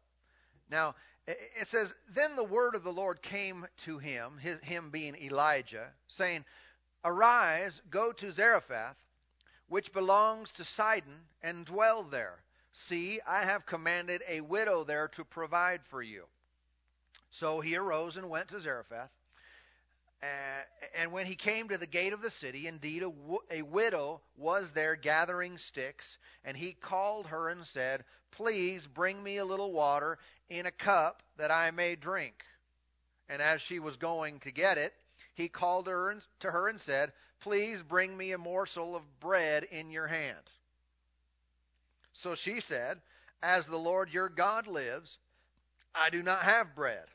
Now, 0.70 0.94
it 1.26 1.66
says, 1.68 1.94
Then 2.14 2.36
the 2.36 2.44
word 2.44 2.74
of 2.74 2.84
the 2.84 2.92
Lord 2.92 3.22
came 3.22 3.66
to 3.78 3.98
him, 3.98 4.38
his, 4.40 4.58
him 4.60 4.90
being 4.90 5.16
Elijah, 5.16 5.88
saying, 6.08 6.44
Arise, 7.04 7.80
go 7.90 8.12
to 8.12 8.32
Zarephath, 8.32 8.96
which 9.68 9.92
belongs 9.92 10.52
to 10.52 10.64
Sidon, 10.64 11.20
and 11.42 11.64
dwell 11.64 12.04
there. 12.04 12.38
See, 12.72 13.20
I 13.26 13.40
have 13.44 13.66
commanded 13.66 14.22
a 14.28 14.40
widow 14.40 14.84
there 14.84 15.08
to 15.08 15.24
provide 15.24 15.84
for 15.84 16.02
you. 16.02 16.24
So 17.30 17.60
he 17.60 17.76
arose 17.76 18.16
and 18.16 18.28
went 18.30 18.48
to 18.48 18.60
Zarephath. 18.60 19.10
Uh, 20.22 20.81
And 20.94 21.12
when 21.12 21.26
he 21.26 21.36
came 21.36 21.68
to 21.68 21.78
the 21.78 21.86
gate 21.86 22.12
of 22.12 22.20
the 22.20 22.30
city, 22.30 22.66
indeed 22.66 23.02
a, 23.02 23.10
w- 23.10 23.38
a 23.50 23.62
widow 23.62 24.20
was 24.36 24.72
there 24.72 24.94
gathering 24.94 25.56
sticks, 25.56 26.18
and 26.44 26.56
he 26.56 26.72
called 26.72 27.28
her 27.28 27.48
and 27.48 27.66
said, 27.66 28.04
Please 28.30 28.86
bring 28.86 29.22
me 29.22 29.38
a 29.38 29.44
little 29.44 29.72
water 29.72 30.18
in 30.50 30.66
a 30.66 30.70
cup 30.70 31.22
that 31.38 31.50
I 31.50 31.70
may 31.70 31.96
drink. 31.96 32.44
And 33.28 33.40
as 33.40 33.62
she 33.62 33.78
was 33.78 33.96
going 33.96 34.40
to 34.40 34.50
get 34.50 34.76
it, 34.76 34.92
he 35.34 35.48
called 35.48 35.86
her 35.86 36.18
to 36.40 36.50
her 36.50 36.68
and 36.68 36.80
said, 36.80 37.12
Please 37.40 37.82
bring 37.82 38.16
me 38.16 38.32
a 38.32 38.38
morsel 38.38 38.94
of 38.94 39.20
bread 39.20 39.64
in 39.64 39.90
your 39.90 40.06
hand. 40.06 40.50
So 42.12 42.34
she 42.34 42.60
said, 42.60 43.00
As 43.42 43.66
the 43.66 43.78
Lord 43.78 44.12
your 44.12 44.28
God 44.28 44.66
lives, 44.66 45.18
I 45.94 46.10
do 46.10 46.22
not 46.22 46.40
have 46.40 46.74
bread, 46.74 47.06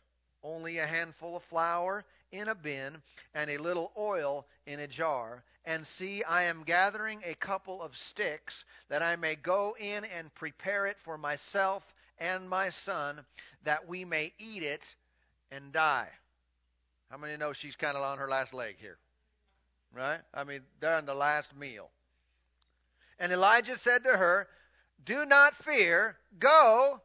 only 0.43 0.79
a 0.79 0.87
handful 0.87 1.37
of 1.37 1.43
flour 1.43 2.03
in 2.31 2.47
a 2.47 2.55
bin 2.55 3.01
and 3.33 3.49
a 3.49 3.57
little 3.57 3.91
oil 3.97 4.45
in 4.65 4.79
a 4.79 4.87
jar. 4.87 5.43
And 5.65 5.85
see, 5.85 6.23
I 6.23 6.43
am 6.43 6.63
gathering 6.63 7.21
a 7.25 7.35
couple 7.35 7.81
of 7.81 7.95
sticks 7.95 8.63
that 8.89 9.01
I 9.01 9.15
may 9.15 9.35
go 9.35 9.75
in 9.79 10.05
and 10.17 10.33
prepare 10.35 10.85
it 10.87 10.97
for 10.99 11.17
myself 11.17 11.85
and 12.19 12.49
my 12.49 12.69
son, 12.69 13.19
that 13.63 13.87
we 13.87 14.05
may 14.05 14.33
eat 14.39 14.63
it 14.63 14.95
and 15.51 15.71
die. 15.71 16.09
How 17.11 17.17
many 17.17 17.37
know 17.37 17.53
she's 17.53 17.75
kind 17.75 17.95
of 17.95 18.03
on 18.03 18.17
her 18.17 18.27
last 18.27 18.53
leg 18.53 18.75
here? 18.79 18.97
Right? 19.93 20.19
I 20.33 20.43
mean, 20.43 20.61
they're 20.79 20.97
on 20.97 21.05
the 21.05 21.13
last 21.13 21.55
meal. 21.55 21.89
And 23.19 23.31
Elijah 23.31 23.77
said 23.77 24.03
to 24.03 24.09
her, 24.11 24.47
Do 25.05 25.25
not 25.25 25.53
fear, 25.53 26.17
go 26.39 27.01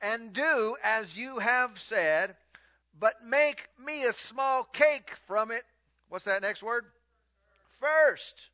and 0.00 0.32
do 0.32 0.76
as 0.84 1.16
you 1.16 1.38
have 1.38 1.78
said, 1.78 2.36
but 2.98 3.14
make 3.26 3.66
me 3.84 4.04
a 4.04 4.12
small 4.12 4.64
cake 4.64 5.10
from 5.26 5.50
it. 5.50 5.62
What's 6.08 6.26
that 6.26 6.42
next 6.42 6.62
word? 6.62 6.84
First. 7.80 8.50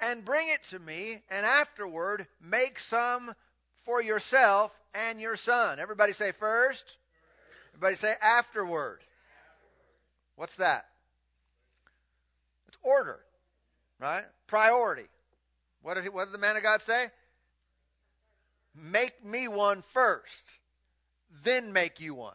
And 0.00 0.24
bring 0.24 0.48
it 0.48 0.62
to 0.70 0.78
me, 0.78 1.20
and 1.30 1.46
afterward 1.46 2.26
make 2.42 2.78
some 2.78 3.32
for 3.84 4.02
yourself 4.02 4.76
and 5.08 5.20
your 5.20 5.36
son. 5.36 5.78
Everybody 5.78 6.12
say 6.12 6.32
first. 6.32 6.96
Everybody 7.74 7.96
say 7.96 8.12
afterward. 8.22 9.00
What's 10.36 10.56
that? 10.56 10.84
It's 12.68 12.78
order, 12.82 13.20
right? 14.00 14.24
Priority. 14.48 15.06
What 15.82 15.94
did, 15.94 16.04
he, 16.04 16.08
what 16.08 16.26
did 16.26 16.34
the 16.34 16.38
man 16.38 16.56
of 16.56 16.62
God 16.62 16.82
say? 16.82 17.06
Make 18.74 19.24
me 19.24 19.46
one 19.46 19.82
first, 19.82 20.58
then 21.44 21.72
make 21.72 22.00
you 22.00 22.14
one. 22.14 22.34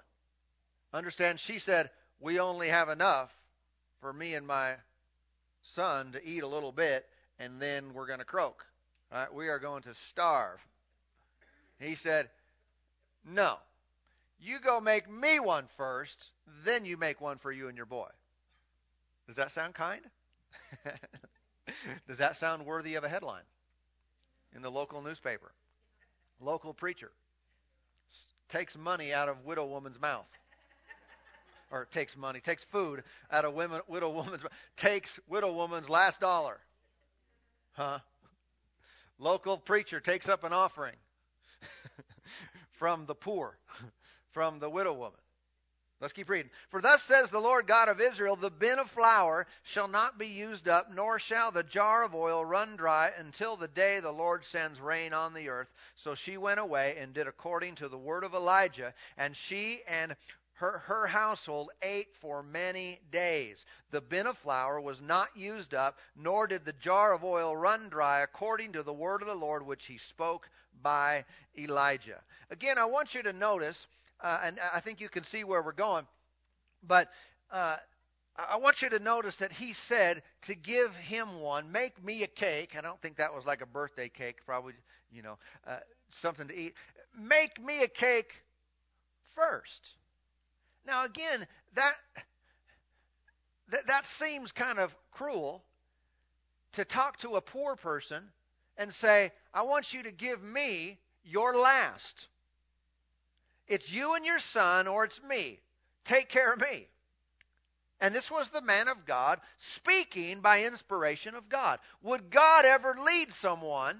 Understand, 0.93 1.39
she 1.39 1.59
said, 1.59 1.89
We 2.19 2.39
only 2.39 2.69
have 2.69 2.89
enough 2.89 3.35
for 4.01 4.11
me 4.11 4.33
and 4.33 4.47
my 4.47 4.75
son 5.61 6.13
to 6.13 6.25
eat 6.25 6.43
a 6.43 6.47
little 6.47 6.71
bit, 6.71 7.05
and 7.37 7.61
then 7.61 7.93
we're 7.93 8.07
going 8.07 8.19
to 8.19 8.25
croak. 8.25 8.65
Right? 9.11 9.33
We 9.33 9.49
are 9.49 9.59
going 9.59 9.83
to 9.83 9.93
starve. 9.93 10.59
He 11.79 11.95
said, 11.95 12.29
No. 13.25 13.57
You 14.41 14.59
go 14.59 14.79
make 14.79 15.09
me 15.09 15.39
one 15.39 15.65
first, 15.75 16.31
then 16.63 16.85
you 16.85 16.95
make 16.95 17.19
one 17.19 17.37
for 17.37 17.51
you 17.51 17.67
and 17.67 17.75
your 17.75 17.85
boy. 17.85 18.07
Does 19.27 19.35
that 19.35 19.51
sound 19.51 19.75
kind? 19.75 20.01
Does 22.07 22.19
that 22.19 22.37
sound 22.37 22.65
worthy 22.65 22.95
of 22.95 23.03
a 23.03 23.09
headline 23.09 23.43
in 24.55 24.61
the 24.61 24.71
local 24.71 25.01
newspaper? 25.01 25.51
Local 26.39 26.73
preacher 26.73 27.11
takes 28.47 28.77
money 28.77 29.13
out 29.13 29.29
of 29.29 29.45
widow 29.45 29.65
woman's 29.65 29.99
mouth. 29.99 30.27
Or 31.71 31.85
takes 31.85 32.17
money, 32.17 32.39
takes 32.39 32.63
food 32.63 33.03
out 33.31 33.45
of 33.45 33.53
women, 33.53 33.81
widow 33.87 34.09
woman's 34.09 34.43
takes 34.75 35.19
widow 35.27 35.53
woman's 35.53 35.87
last 35.87 36.19
dollar. 36.19 36.57
Huh? 37.73 37.99
Local 39.19 39.57
preacher 39.57 39.99
takes 39.99 40.27
up 40.27 40.43
an 40.43 40.53
offering 40.53 40.95
from 42.71 43.05
the 43.05 43.15
poor, 43.15 43.57
from 44.31 44.59
the 44.59 44.69
widow 44.69 44.93
woman. 44.93 45.19
Let's 46.01 46.13
keep 46.13 46.29
reading. 46.29 46.49
For 46.69 46.81
thus 46.81 47.03
says 47.03 47.29
the 47.29 47.41
Lord 47.41 47.67
God 47.67 47.89
of 47.89 47.99
Israel 47.99 48.37
The 48.37 48.49
bin 48.49 48.79
of 48.79 48.89
flour 48.89 49.45
shall 49.63 49.89
not 49.89 50.17
be 50.17 50.27
used 50.27 50.69
up, 50.69 50.89
nor 50.93 51.19
shall 51.19 51.51
the 51.51 51.63
jar 51.63 52.05
of 52.05 52.15
oil 52.15 52.43
run 52.45 52.77
dry 52.77 53.11
until 53.17 53.57
the 53.57 53.67
day 53.67 53.99
the 53.99 54.11
Lord 54.11 54.45
sends 54.45 54.79
rain 54.79 55.11
on 55.11 55.33
the 55.33 55.49
earth. 55.49 55.67
So 55.95 56.15
she 56.15 56.37
went 56.37 56.61
away 56.61 56.95
and 57.01 57.13
did 57.13 57.27
according 57.27 57.75
to 57.75 57.89
the 57.89 57.97
word 57.97 58.23
of 58.23 58.33
Elijah, 58.33 58.93
and 59.17 59.35
she 59.35 59.81
and 59.89 60.15
her, 60.59 60.79
her 60.79 61.07
household 61.07 61.69
ate 61.81 62.13
for 62.15 62.43
many 62.43 62.99
days. 63.11 63.65
The 63.91 64.01
bin 64.01 64.27
of 64.27 64.37
flour 64.37 64.79
was 64.79 65.01
not 65.01 65.27
used 65.35 65.73
up, 65.73 65.97
nor 66.15 66.47
did 66.47 66.65
the 66.65 66.73
jar 66.73 67.13
of 67.13 67.23
oil 67.23 67.55
run 67.55 67.89
dry, 67.89 68.21
according 68.21 68.73
to 68.73 68.83
the 68.83 68.93
word 68.93 69.21
of 69.21 69.27
the 69.27 69.35
Lord 69.35 69.65
which 69.65 69.85
he 69.85 69.97
spoke 69.97 70.49
by 70.81 71.25
Elijah. 71.57 72.21
Again, 72.49 72.77
I 72.77 72.85
want 72.85 73.15
you 73.15 73.23
to 73.23 73.33
notice 73.33 73.87
uh, 74.21 74.39
and 74.43 74.59
I 74.73 74.79
think 74.79 75.01
you 75.01 75.09
can 75.09 75.23
see 75.23 75.43
where 75.43 75.61
we're 75.61 75.71
going. 75.71 76.05
But 76.85 77.09
uh, 77.51 77.77
I 78.37 78.57
want 78.57 78.81
you 78.81 78.89
to 78.89 78.99
notice 78.99 79.37
that 79.37 79.51
he 79.51 79.73
said 79.73 80.21
to 80.43 80.55
give 80.55 80.95
him 80.95 81.39
one, 81.39 81.71
make 81.71 82.03
me 82.03 82.23
a 82.23 82.27
cake. 82.27 82.75
I 82.77 82.81
don't 82.81 82.99
think 82.99 83.17
that 83.17 83.33
was 83.33 83.45
like 83.45 83.61
a 83.61 83.65
birthday 83.65 84.09
cake, 84.09 84.45
probably, 84.45 84.73
you 85.11 85.21
know, 85.21 85.37
uh, 85.67 85.77
something 86.09 86.47
to 86.47 86.55
eat. 86.55 86.73
Make 87.17 87.63
me 87.63 87.83
a 87.83 87.87
cake 87.87 88.31
first. 89.35 89.95
Now, 90.85 91.05
again, 91.05 91.47
that, 91.75 91.93
that, 93.69 93.87
that 93.87 94.05
seems 94.05 94.51
kind 94.51 94.79
of 94.79 94.95
cruel 95.11 95.63
to 96.73 96.85
talk 96.85 97.17
to 97.19 97.35
a 97.35 97.41
poor 97.41 97.75
person 97.75 98.23
and 98.77 98.93
say, 98.93 99.31
I 99.53 99.63
want 99.63 99.93
you 99.93 100.03
to 100.03 100.11
give 100.11 100.41
me 100.41 100.97
your 101.23 101.59
last. 101.59 102.27
It's 103.67 103.93
you 103.93 104.15
and 104.15 104.25
your 104.25 104.39
son, 104.39 104.87
or 104.87 105.03
it's 105.03 105.21
me. 105.23 105.59
Take 106.05 106.29
care 106.29 106.53
of 106.53 106.61
me. 106.61 106.87
And 108.01 108.15
this 108.15 108.31
was 108.31 108.49
the 108.49 108.61
man 108.61 108.87
of 108.87 109.05
God 109.05 109.39
speaking 109.57 110.39
by 110.39 110.63
inspiration 110.63 111.35
of 111.35 111.49
God. 111.49 111.79
Would 112.01 112.29
God 112.29 112.65
ever 112.65 112.95
lead 113.05 113.33
someone 113.33 113.99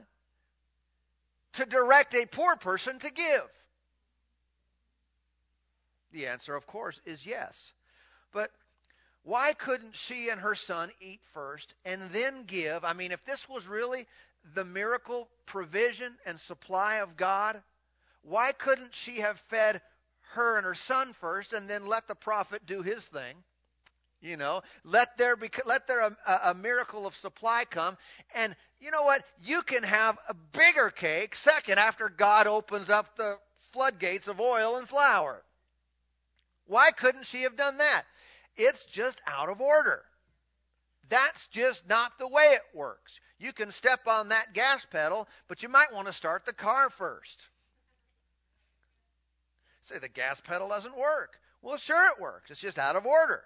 to 1.54 1.66
direct 1.66 2.16
a 2.16 2.26
poor 2.26 2.56
person 2.56 2.98
to 3.00 3.12
give? 3.12 3.66
The 6.12 6.28
answer, 6.28 6.56
of 6.56 6.66
course, 6.66 7.00
is 7.06 7.26
yes. 7.26 7.74
But 8.32 8.52
why 9.24 9.54
couldn't 9.54 9.96
she 9.96 10.30
and 10.30 10.42
her 10.42 10.56
son 10.56 10.90
eat 11.02 11.22
first 11.34 11.74
and 11.86 12.02
then 12.12 12.44
give? 12.46 12.84
I 12.84 12.94
mean, 12.94 13.12
if 13.12 13.24
this 13.26 13.48
was 13.48 13.68
really 13.68 14.08
the 14.56 14.66
miracle 14.66 15.30
provision 15.46 16.16
and 16.26 16.40
supply 16.40 16.96
of 16.96 17.18
God, 17.18 17.62
why 18.22 18.52
couldn't 18.52 18.96
she 18.96 19.20
have 19.20 19.40
fed 19.40 19.82
her 20.34 20.58
and 20.58 20.66
her 20.66 20.76
son 20.76 21.14
first 21.14 21.54
and 21.54 21.70
then 21.70 21.88
let 21.88 22.08
the 22.08 22.16
prophet 22.16 22.66
do 22.66 22.82
his 22.82 23.06
thing? 23.06 23.36
You 24.22 24.36
know, 24.36 24.64
let 24.84 25.18
there 25.18 25.38
be 25.38 25.50
let 25.66 25.88
there 25.88 26.02
um, 26.02 26.18
a, 26.28 26.40
a 26.50 26.54
miracle 26.54 27.08
of 27.08 27.16
supply 27.16 27.64
come, 27.70 27.98
and 28.36 28.54
you 28.82 28.92
know 28.92 29.04
what? 29.04 29.24
You 29.46 29.62
can 29.62 29.84
have 29.84 30.18
a 30.28 30.34
bigger 30.34 30.90
cake 30.90 31.36
second 31.36 31.80
after 31.80 32.10
God 32.10 32.46
opens 32.46 32.90
up 32.90 33.16
the 33.16 33.38
floodgates 33.72 34.28
of 34.28 34.42
oil 34.42 34.76
and 34.76 34.90
flour. 34.90 35.42
Why 36.70 36.92
couldn't 36.92 37.26
she 37.26 37.42
have 37.42 37.58
done 37.58 37.80
that? 37.80 38.04
It's 38.56 38.86
just 38.86 39.20
out 39.26 39.50
of 39.50 39.60
order. 39.60 40.04
That's 41.10 41.48
just 41.48 41.90
not 41.90 42.20
the 42.20 42.28
way 42.28 42.44
it 42.44 42.62
works. 42.78 43.20
You 43.40 43.52
can 43.54 43.72
step 43.72 44.02
on 44.08 44.30
that 44.30 44.54
gas 44.54 44.86
pedal, 44.86 45.28
but 45.48 45.64
you 45.64 45.70
might 45.70 45.92
want 45.94 46.06
to 46.06 46.14
start 46.14 46.46
the 46.46 46.54
car 46.54 46.92
first. 46.92 47.50
Say 49.82 49.98
the 49.98 50.10
gas 50.10 50.42
pedal 50.42 50.70
doesn't 50.70 50.96
work. 50.96 51.40
Well, 51.64 51.78
sure 51.78 52.12
it 52.12 52.22
works. 52.22 52.52
It's 52.52 52.62
just 52.62 52.78
out 52.78 52.96
of 52.96 53.08
order. 53.08 53.44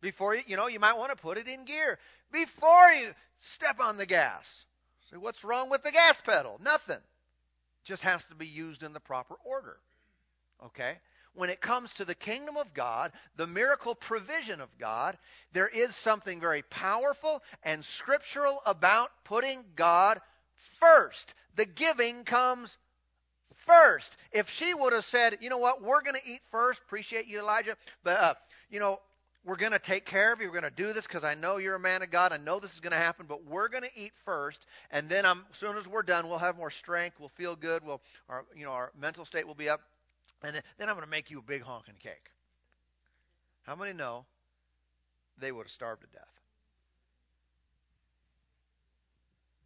Before 0.00 0.34
you, 0.34 0.42
you 0.48 0.56
know, 0.56 0.66
you 0.66 0.80
might 0.80 0.98
want 0.98 1.12
to 1.12 1.22
put 1.22 1.38
it 1.38 1.46
in 1.46 1.64
gear 1.64 2.00
before 2.32 2.90
you 2.98 3.14
step 3.38 3.78
on 3.80 3.96
the 3.96 4.06
gas. 4.06 4.64
Say, 5.08 5.18
what's 5.18 5.44
wrong 5.44 5.70
with 5.70 5.84
the 5.84 5.92
gas 5.92 6.20
pedal? 6.22 6.60
Nothing. 6.64 6.98
Just 7.84 8.02
has 8.02 8.24
to 8.24 8.34
be 8.34 8.48
used 8.48 8.82
in 8.82 8.92
the 8.92 8.98
proper 8.98 9.36
order. 9.44 9.78
Okay? 10.64 10.98
When 11.34 11.50
it 11.50 11.60
comes 11.60 11.92
to 11.94 12.04
the 12.04 12.14
kingdom 12.14 12.56
of 12.56 12.72
God, 12.72 13.12
the 13.36 13.46
miracle 13.46 13.94
provision 13.94 14.60
of 14.60 14.78
God, 14.78 15.18
there 15.52 15.68
is 15.68 15.94
something 15.94 16.40
very 16.40 16.62
powerful 16.62 17.42
and 17.62 17.84
scriptural 17.84 18.58
about 18.64 19.10
putting 19.24 19.62
God 19.74 20.18
first. 20.80 21.34
The 21.56 21.66
giving 21.66 22.24
comes 22.24 22.78
first. 23.66 24.16
If 24.32 24.48
she 24.48 24.72
would 24.72 24.94
have 24.94 25.04
said, 25.04 25.36
you 25.40 25.50
know 25.50 25.58
what, 25.58 25.82
we're 25.82 26.02
going 26.02 26.16
to 26.16 26.30
eat 26.30 26.40
first, 26.50 26.80
appreciate 26.82 27.26
you, 27.26 27.40
Elijah, 27.40 27.76
but, 28.02 28.18
uh, 28.18 28.34
you 28.70 28.80
know, 28.80 28.98
we're 29.44 29.56
going 29.56 29.72
to 29.72 29.78
take 29.78 30.06
care 30.06 30.32
of 30.32 30.40
you. 30.40 30.46
We're 30.46 30.60
going 30.60 30.74
to 30.74 30.82
do 30.82 30.92
this 30.92 31.06
because 31.06 31.22
I 31.22 31.34
know 31.34 31.58
you're 31.58 31.76
a 31.76 31.80
man 31.80 32.02
of 32.02 32.10
God. 32.10 32.32
I 32.32 32.36
know 32.36 32.58
this 32.58 32.74
is 32.74 32.80
going 32.80 32.92
to 32.92 32.98
happen, 32.98 33.26
but 33.28 33.44
we're 33.44 33.68
going 33.68 33.84
to 33.84 33.90
eat 33.94 34.12
first, 34.24 34.66
and 34.90 35.08
then 35.08 35.24
I'm, 35.24 35.44
as 35.50 35.58
soon 35.58 35.76
as 35.76 35.86
we're 35.86 36.02
done, 36.02 36.28
we'll 36.28 36.38
have 36.38 36.56
more 36.56 36.70
strength. 36.70 37.20
We'll 37.20 37.28
feel 37.28 37.54
good. 37.54 37.84
We'll, 37.84 38.00
our, 38.28 38.44
you 38.56 38.64
know, 38.64 38.72
our 38.72 38.90
mental 39.00 39.24
state 39.24 39.46
will 39.46 39.54
be 39.54 39.68
up, 39.68 39.80
and 40.42 40.54
then, 40.54 40.88
I'm 40.88 40.94
going 40.94 41.04
to 41.04 41.10
make 41.10 41.30
you 41.30 41.38
a 41.38 41.42
big 41.42 41.62
honking 41.62 41.96
cake. 41.98 42.30
How 43.62 43.74
many 43.74 43.92
know 43.92 44.26
they 45.38 45.50
would 45.50 45.64
have 45.64 45.70
starved 45.70 46.02
to 46.02 46.08
death? 46.08 46.40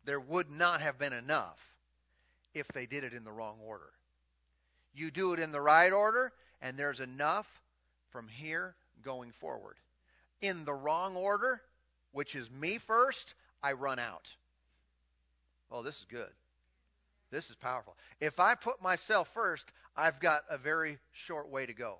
There 0.04 0.20
would 0.20 0.50
not 0.50 0.80
have 0.80 0.98
been 0.98 1.12
enough 1.12 1.74
if 2.54 2.68
they 2.68 2.86
did 2.86 3.04
it 3.04 3.12
in 3.12 3.24
the 3.24 3.32
wrong 3.32 3.58
order. 3.64 3.90
You 4.94 5.10
do 5.10 5.32
it 5.34 5.40
in 5.40 5.52
the 5.52 5.60
right 5.60 5.92
order, 5.92 6.32
and 6.62 6.76
there's 6.76 7.00
enough 7.00 7.62
from 8.10 8.26
here 8.28 8.74
going 9.02 9.30
forward. 9.32 9.76
In 10.40 10.64
the 10.64 10.72
wrong 10.72 11.16
order, 11.16 11.60
which 12.12 12.34
is 12.34 12.50
me 12.50 12.78
first, 12.78 13.34
I 13.62 13.72
run 13.72 13.98
out. 13.98 14.34
Oh, 15.70 15.82
this 15.82 15.98
is 15.98 16.06
good. 16.10 16.30
This 17.30 17.50
is 17.50 17.56
powerful. 17.56 17.96
If 18.20 18.40
I 18.40 18.54
put 18.54 18.82
myself 18.82 19.28
first, 19.34 19.70
I've 19.96 20.20
got 20.20 20.42
a 20.50 20.58
very 20.58 20.98
short 21.12 21.48
way 21.48 21.66
to 21.66 21.72
go. 21.72 21.98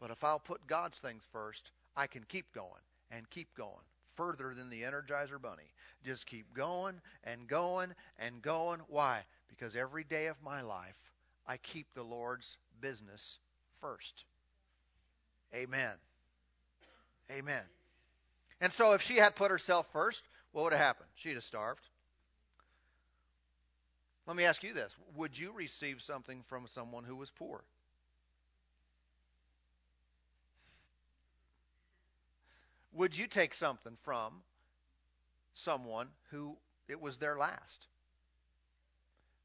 But 0.00 0.10
if 0.10 0.22
I'll 0.24 0.40
put 0.40 0.66
God's 0.66 0.98
things 0.98 1.26
first, 1.32 1.70
I 1.96 2.06
can 2.06 2.24
keep 2.28 2.52
going 2.52 2.82
and 3.10 3.28
keep 3.30 3.54
going 3.56 3.72
further 4.14 4.54
than 4.54 4.68
the 4.68 4.82
Energizer 4.82 5.40
Bunny. 5.40 5.70
Just 6.04 6.26
keep 6.26 6.52
going 6.54 7.00
and 7.24 7.46
going 7.46 7.94
and 8.18 8.42
going. 8.42 8.80
Why? 8.88 9.20
Because 9.48 9.76
every 9.76 10.04
day 10.04 10.26
of 10.26 10.36
my 10.42 10.62
life, 10.62 10.98
I 11.46 11.56
keep 11.56 11.86
the 11.94 12.02
Lord's 12.02 12.58
business 12.80 13.38
first. 13.80 14.24
Amen. 15.54 15.94
Amen. 17.30 17.62
And 18.60 18.72
so 18.72 18.92
if 18.92 19.02
she 19.02 19.16
had 19.16 19.36
put 19.36 19.50
herself 19.50 19.88
first, 19.92 20.22
what 20.52 20.64
would 20.64 20.72
have 20.72 20.82
happened? 20.82 21.08
She'd 21.16 21.34
have 21.34 21.44
starved. 21.44 21.82
Let 24.28 24.36
me 24.36 24.44
ask 24.44 24.62
you 24.62 24.74
this 24.74 24.94
Would 25.16 25.36
you 25.38 25.52
receive 25.52 26.02
something 26.02 26.44
from 26.48 26.66
someone 26.68 27.02
who 27.02 27.16
was 27.16 27.30
poor? 27.30 27.64
Would 32.92 33.16
you 33.16 33.26
take 33.26 33.54
something 33.54 33.96
from 34.02 34.34
someone 35.52 36.08
who 36.30 36.58
it 36.88 37.00
was 37.00 37.16
their 37.16 37.38
last? 37.38 37.86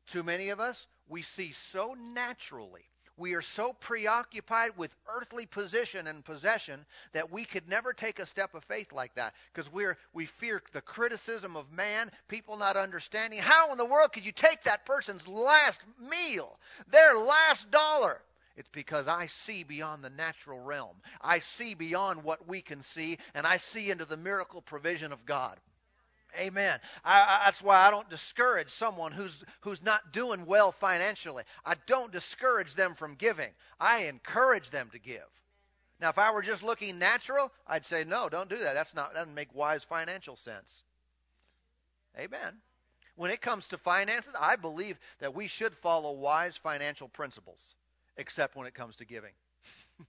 Too 0.07 0.21
many 0.21 0.49
of 0.49 0.59
us, 0.59 0.85
we 1.07 1.21
see 1.21 1.53
so 1.53 1.93
naturally 1.93 2.83
we 3.17 3.35
are 3.35 3.41
so 3.41 3.73
preoccupied 3.73 4.71
with 4.77 4.95
earthly 5.07 5.45
position 5.45 6.07
and 6.07 6.25
possession 6.25 6.85
that 7.13 7.31
we 7.31 7.45
could 7.45 7.67
never 7.67 7.93
take 7.93 8.19
a 8.19 8.25
step 8.25 8.55
of 8.55 8.63
faith 8.63 8.91
like 8.91 9.13
that 9.15 9.33
because 9.53 9.71
we're 9.71 9.97
we 10.13 10.25
fear 10.25 10.61
the 10.71 10.81
criticism 10.81 11.55
of 11.55 11.71
man, 11.71 12.11
people 12.27 12.57
not 12.57 12.75
understanding. 12.77 13.39
How 13.39 13.71
in 13.71 13.77
the 13.77 13.85
world 13.85 14.13
could 14.13 14.25
you 14.25 14.31
take 14.31 14.63
that 14.63 14.85
person's 14.85 15.27
last 15.27 15.81
meal, 16.09 16.57
their 16.89 17.15
last 17.17 17.69
dollar? 17.71 18.19
It's 18.55 18.69
because 18.69 19.07
I 19.07 19.27
see 19.27 19.63
beyond 19.63 20.03
the 20.03 20.11
natural 20.11 20.59
realm. 20.59 20.95
I 21.21 21.39
see 21.39 21.73
beyond 21.73 22.23
what 22.23 22.47
we 22.47 22.61
can 22.61 22.83
see, 22.83 23.17
and 23.33 23.47
I 23.47 23.57
see 23.57 23.89
into 23.89 24.05
the 24.05 24.17
miracle 24.17 24.61
provision 24.61 25.11
of 25.11 25.25
God. 25.25 25.57
Amen. 26.39 26.79
I, 27.03 27.21
I, 27.21 27.41
that's 27.45 27.61
why 27.61 27.77
I 27.87 27.91
don't 27.91 28.09
discourage 28.09 28.69
someone 28.69 29.11
who's 29.11 29.43
who's 29.61 29.83
not 29.83 30.11
doing 30.11 30.45
well 30.45 30.71
financially. 30.71 31.43
I 31.65 31.75
don't 31.87 32.11
discourage 32.11 32.73
them 32.75 32.95
from 32.95 33.15
giving. 33.15 33.49
I 33.79 34.05
encourage 34.05 34.69
them 34.69 34.89
to 34.93 34.99
give. 34.99 35.27
Now, 35.99 36.09
if 36.09 36.17
I 36.17 36.31
were 36.33 36.41
just 36.41 36.63
looking 36.63 36.99
natural, 36.99 37.51
I'd 37.67 37.85
say 37.85 38.03
no, 38.03 38.29
don't 38.29 38.49
do 38.49 38.57
that. 38.57 38.73
That's 38.73 38.95
not 38.95 39.13
that 39.13 39.19
doesn't 39.21 39.35
make 39.35 39.53
wise 39.53 39.83
financial 39.83 40.35
sense. 40.35 40.83
Amen. 42.17 42.57
When 43.15 43.31
it 43.31 43.41
comes 43.41 43.67
to 43.69 43.77
finances, 43.77 44.35
I 44.39 44.55
believe 44.55 44.99
that 45.19 45.35
we 45.35 45.47
should 45.47 45.73
follow 45.75 46.13
wise 46.13 46.57
financial 46.57 47.07
principles, 47.07 47.75
except 48.17 48.55
when 48.55 48.67
it 48.67 48.73
comes 48.73 48.97
to 48.97 49.05
giving. 49.05 49.33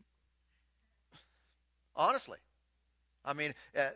Honestly. 1.97 2.39
I 3.25 3.33
mean, 3.33 3.55
uh, 3.79 3.89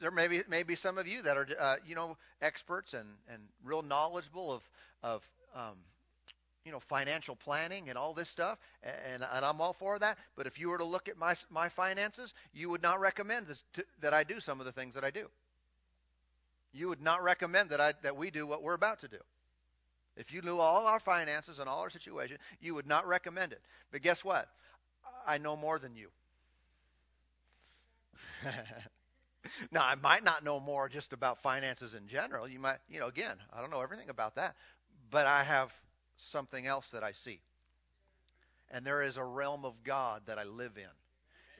there 0.00 0.10
may 0.10 0.28
be, 0.28 0.42
may 0.48 0.62
be 0.62 0.74
some 0.74 0.98
of 0.98 1.06
you 1.06 1.22
that 1.22 1.36
are, 1.36 1.46
uh, 1.58 1.76
you 1.86 1.94
know, 1.94 2.16
experts 2.42 2.92
and, 2.94 3.08
and 3.32 3.42
real 3.64 3.82
knowledgeable 3.82 4.52
of, 4.52 4.70
of 5.02 5.30
um, 5.54 5.76
you 6.64 6.72
know, 6.72 6.80
financial 6.80 7.36
planning 7.36 7.88
and 7.88 7.96
all 7.96 8.12
this 8.12 8.28
stuff, 8.28 8.58
and, 8.82 9.24
and 9.34 9.44
I'm 9.44 9.60
all 9.60 9.72
for 9.72 9.98
that. 9.98 10.18
But 10.36 10.46
if 10.46 10.60
you 10.60 10.68
were 10.68 10.78
to 10.78 10.84
look 10.84 11.08
at 11.08 11.16
my, 11.16 11.34
my 11.50 11.70
finances, 11.70 12.34
you 12.52 12.68
would 12.68 12.82
not 12.82 13.00
recommend 13.00 13.46
to, 13.74 13.84
that 14.02 14.12
I 14.12 14.24
do 14.24 14.40
some 14.40 14.60
of 14.60 14.66
the 14.66 14.72
things 14.72 14.94
that 14.94 15.04
I 15.04 15.10
do. 15.10 15.26
You 16.72 16.88
would 16.88 17.02
not 17.02 17.22
recommend 17.22 17.70
that, 17.70 17.80
I, 17.80 17.94
that 18.02 18.16
we 18.16 18.30
do 18.30 18.46
what 18.46 18.62
we're 18.62 18.74
about 18.74 19.00
to 19.00 19.08
do. 19.08 19.18
If 20.16 20.32
you 20.34 20.42
knew 20.42 20.58
all 20.58 20.86
our 20.86 21.00
finances 21.00 21.60
and 21.60 21.68
all 21.68 21.80
our 21.80 21.90
situation, 21.90 22.36
you 22.60 22.74
would 22.74 22.86
not 22.86 23.06
recommend 23.06 23.52
it. 23.52 23.60
But 23.90 24.02
guess 24.02 24.22
what? 24.22 24.46
I 25.26 25.38
know 25.38 25.56
more 25.56 25.78
than 25.78 25.96
you. 25.96 26.08
now, 29.70 29.84
I 29.84 29.94
might 29.96 30.24
not 30.24 30.44
know 30.44 30.60
more 30.60 30.88
just 30.88 31.12
about 31.12 31.42
finances 31.42 31.94
in 31.94 32.06
general. 32.08 32.48
You 32.48 32.58
might, 32.58 32.78
you 32.88 33.00
know, 33.00 33.06
again, 33.06 33.36
I 33.52 33.60
don't 33.60 33.70
know 33.70 33.80
everything 33.82 34.08
about 34.10 34.36
that, 34.36 34.56
but 35.10 35.26
I 35.26 35.44
have 35.44 35.72
something 36.16 36.66
else 36.66 36.88
that 36.90 37.02
I 37.02 37.12
see. 37.12 37.40
And 38.70 38.84
there 38.86 39.02
is 39.02 39.16
a 39.16 39.24
realm 39.24 39.64
of 39.64 39.82
God 39.82 40.22
that 40.26 40.38
I 40.38 40.44
live 40.44 40.76
in. 40.76 40.84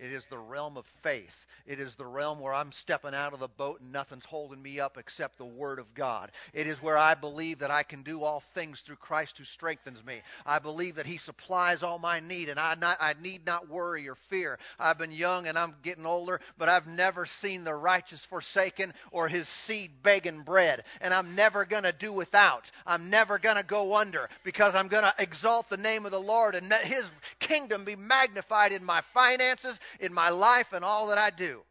It 0.00 0.12
is 0.12 0.24
the 0.26 0.38
realm 0.38 0.76
of 0.78 0.86
faith. 0.86 1.46
It 1.66 1.78
is 1.78 1.94
the 1.94 2.06
realm 2.06 2.40
where 2.40 2.54
I'm 2.54 2.72
stepping 2.72 3.14
out 3.14 3.34
of 3.34 3.40
the 3.40 3.48
boat 3.48 3.80
and 3.80 3.92
nothing's 3.92 4.24
holding 4.24 4.60
me 4.60 4.80
up 4.80 4.96
except 4.96 5.36
the 5.36 5.44
Word 5.44 5.78
of 5.78 5.94
God. 5.94 6.30
It 6.54 6.66
is 6.66 6.82
where 6.82 6.96
I 6.96 7.14
believe 7.14 7.58
that 7.58 7.70
I 7.70 7.82
can 7.82 8.02
do 8.02 8.24
all 8.24 8.40
things 8.40 8.80
through 8.80 8.96
Christ 8.96 9.36
who 9.36 9.44
strengthens 9.44 10.02
me. 10.04 10.22
I 10.46 10.58
believe 10.58 10.96
that 10.96 11.06
He 11.06 11.18
supplies 11.18 11.82
all 11.82 11.98
my 11.98 12.20
need 12.20 12.48
and 12.48 12.58
I, 12.58 12.76
not, 12.80 12.96
I 13.00 13.14
need 13.22 13.44
not 13.44 13.68
worry 13.68 14.08
or 14.08 14.14
fear. 14.14 14.58
I've 14.78 14.98
been 14.98 15.12
young 15.12 15.46
and 15.46 15.58
I'm 15.58 15.74
getting 15.82 16.06
older, 16.06 16.40
but 16.56 16.70
I've 16.70 16.86
never 16.86 17.26
seen 17.26 17.64
the 17.64 17.74
righteous 17.74 18.24
forsaken 18.24 18.94
or 19.12 19.28
his 19.28 19.48
seed 19.48 20.02
begging 20.02 20.42
bread. 20.42 20.82
And 21.02 21.12
I'm 21.12 21.34
never 21.34 21.66
going 21.66 21.82
to 21.82 21.92
do 21.92 22.12
without. 22.12 22.70
I'm 22.86 23.10
never 23.10 23.38
going 23.38 23.56
to 23.56 23.62
go 23.62 23.96
under 23.96 24.28
because 24.44 24.74
I'm 24.74 24.88
going 24.88 25.04
to 25.04 25.14
exalt 25.18 25.68
the 25.68 25.76
name 25.76 26.06
of 26.06 26.10
the 26.10 26.20
Lord 26.20 26.54
and 26.54 26.68
let 26.68 26.84
His 26.84 27.10
kingdom 27.38 27.84
be 27.84 27.96
magnified 27.96 28.72
in 28.72 28.84
my 28.84 29.00
finances 29.02 29.78
in 29.98 30.12
my 30.14 30.30
life 30.30 30.72
and 30.72 30.84
all 30.84 31.08
that 31.08 31.18
I 31.18 31.30
do. 31.30 31.62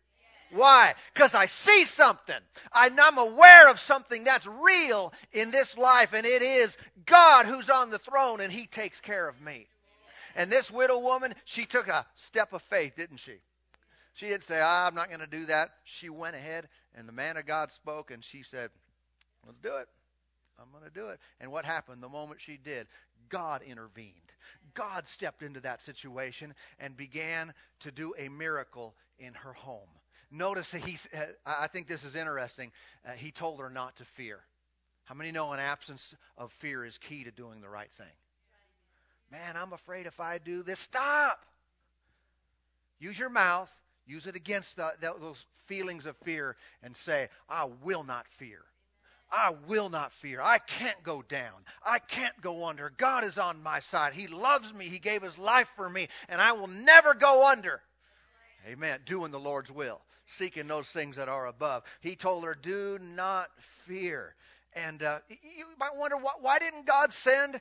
Why? 0.52 0.94
Because 1.14 1.36
I 1.36 1.46
see 1.46 1.86
something. 1.86 2.36
I'm 2.74 3.18
aware 3.18 3.70
of 3.70 3.80
something 3.80 4.24
that's 4.24 4.48
real 4.48 5.14
in 5.32 5.52
this 5.52 5.78
life, 5.78 6.14
and 6.14 6.26
it 6.26 6.42
is 6.42 6.76
God 7.06 7.46
who's 7.46 7.70
on 7.70 7.92
the 7.92 8.00
throne, 8.00 8.42
and 8.42 8.52
He 8.52 8.66
takes 8.66 9.00
care 9.00 9.28
of 9.28 9.40
me. 9.42 9.68
And 10.36 10.52
this 10.52 10.72
widow 10.72 11.00
woman, 11.00 11.34
she 11.46 11.66
took 11.66 11.88
a 11.88 12.06
step 12.16 12.54
of 12.54 12.62
faith, 12.64 12.96
didn't 12.96 13.18
she? 13.18 13.36
She 14.14 14.28
didn't 14.28 14.44
say, 14.44 14.60
ah, 14.62 14.88
I'm 14.88 14.96
not 14.96 15.10
going 15.10 15.22
to 15.22 15.28
do 15.28 15.46
that. 15.46 15.70
She 15.84 16.10
went 16.10 16.36
ahead, 16.36 16.68
and 16.96 17.08
the 17.08 17.14
man 17.14 17.38
of 17.38 17.46
God 17.46 17.72
spoke, 17.72 18.12
and 18.12 18.24
she 18.24 18.44
said, 18.44 18.70
Let's 19.46 19.60
do 19.60 19.78
it. 19.78 19.88
I'm 20.60 20.70
going 20.72 20.84
to 20.84 20.94
do 20.94 21.08
it. 21.08 21.20
And 21.40 21.52
what 21.52 21.64
happened 21.66 22.04
the 22.04 22.10
moment 22.10 22.42
she 22.42 22.58
did? 22.58 22.88
God 23.30 23.62
intervened. 23.62 24.14
God 24.74 25.08
stepped 25.08 25.42
into 25.42 25.62
that 25.62 25.82
situation 25.82 26.54
and 26.80 26.96
began 26.96 27.54
to 27.82 27.92
do 27.92 28.14
a 28.18 28.30
miracle 28.30 28.96
in 29.18 29.34
her 29.34 29.54
home. 29.54 29.90
Notice 30.32 30.72
that 30.72 30.82
he's, 30.82 31.08
uh, 31.16 31.26
I 31.46 31.68
think 31.68 31.88
this 31.88 32.04
is 32.04 32.16
interesting. 32.16 32.72
Uh, 33.06 33.12
he 33.12 33.32
told 33.32 33.60
her 33.60 33.70
not 33.70 33.96
to 33.98 34.06
fear. 34.06 34.40
How 35.06 35.16
many 35.16 35.32
know 35.32 35.54
an 35.54 35.60
absence 35.60 36.16
of 36.38 36.52
fear 36.54 36.86
is 36.86 36.98
key 37.00 37.24
to 37.24 37.32
doing 37.32 37.62
the 37.62 37.70
right 37.70 37.92
thing? 37.94 38.08
Man, 39.32 39.58
I'm 39.58 39.74
afraid 39.74 40.06
if 40.06 40.20
I 40.20 40.38
do 40.38 40.62
this, 40.62 40.80
stop. 40.80 41.44
Use 43.00 43.18
your 43.18 43.30
mouth, 43.30 43.72
use 44.06 44.28
it 44.28 44.36
against 44.36 44.76
the, 44.76 44.92
those 45.02 45.46
feelings 45.66 46.06
of 46.06 46.16
fear, 46.18 46.56
and 46.84 46.96
say, 46.96 47.28
I 47.50 47.70
will 47.84 48.04
not 48.04 48.28
fear. 48.28 48.60
I 49.32 49.54
will 49.68 49.90
not 49.90 50.12
fear. 50.12 50.42
I 50.42 50.58
can't 50.58 51.02
go 51.04 51.22
down. 51.22 51.54
I 51.86 52.00
can't 52.00 52.40
go 52.42 52.66
under. 52.66 52.92
God 52.98 53.24
is 53.24 53.38
on 53.38 53.62
my 53.62 53.80
side. 53.80 54.14
He 54.14 54.28
loves 54.28 54.74
me. 54.74 54.86
He 54.86 55.00
gave 55.00 55.22
his 55.22 55.38
life 55.38 55.72
for 55.76 55.88
me, 55.88 56.08
and 56.30 56.42
I 56.42 56.54
will 56.54 56.68
never 56.68 57.14
go 57.14 57.50
under. 57.50 57.82
Amen. 58.68 59.00
Doing 59.06 59.32
the 59.32 59.40
Lord's 59.40 59.72
will, 59.72 60.02
seeking 60.26 60.68
those 60.68 60.90
things 60.90 61.18
that 61.18 61.30
are 61.30 61.48
above. 61.48 61.84
He 62.02 62.16
told 62.16 62.44
her, 62.44 62.56
Do 62.56 62.98
not 63.00 63.50
fear. 63.60 64.36
And 64.74 65.02
uh, 65.02 65.20
you 65.30 65.66
might 65.80 65.96
wonder, 65.96 66.18
why, 66.18 66.32
why 66.42 66.60
didn't 66.60 66.86
God 66.86 67.12
send 67.12 67.60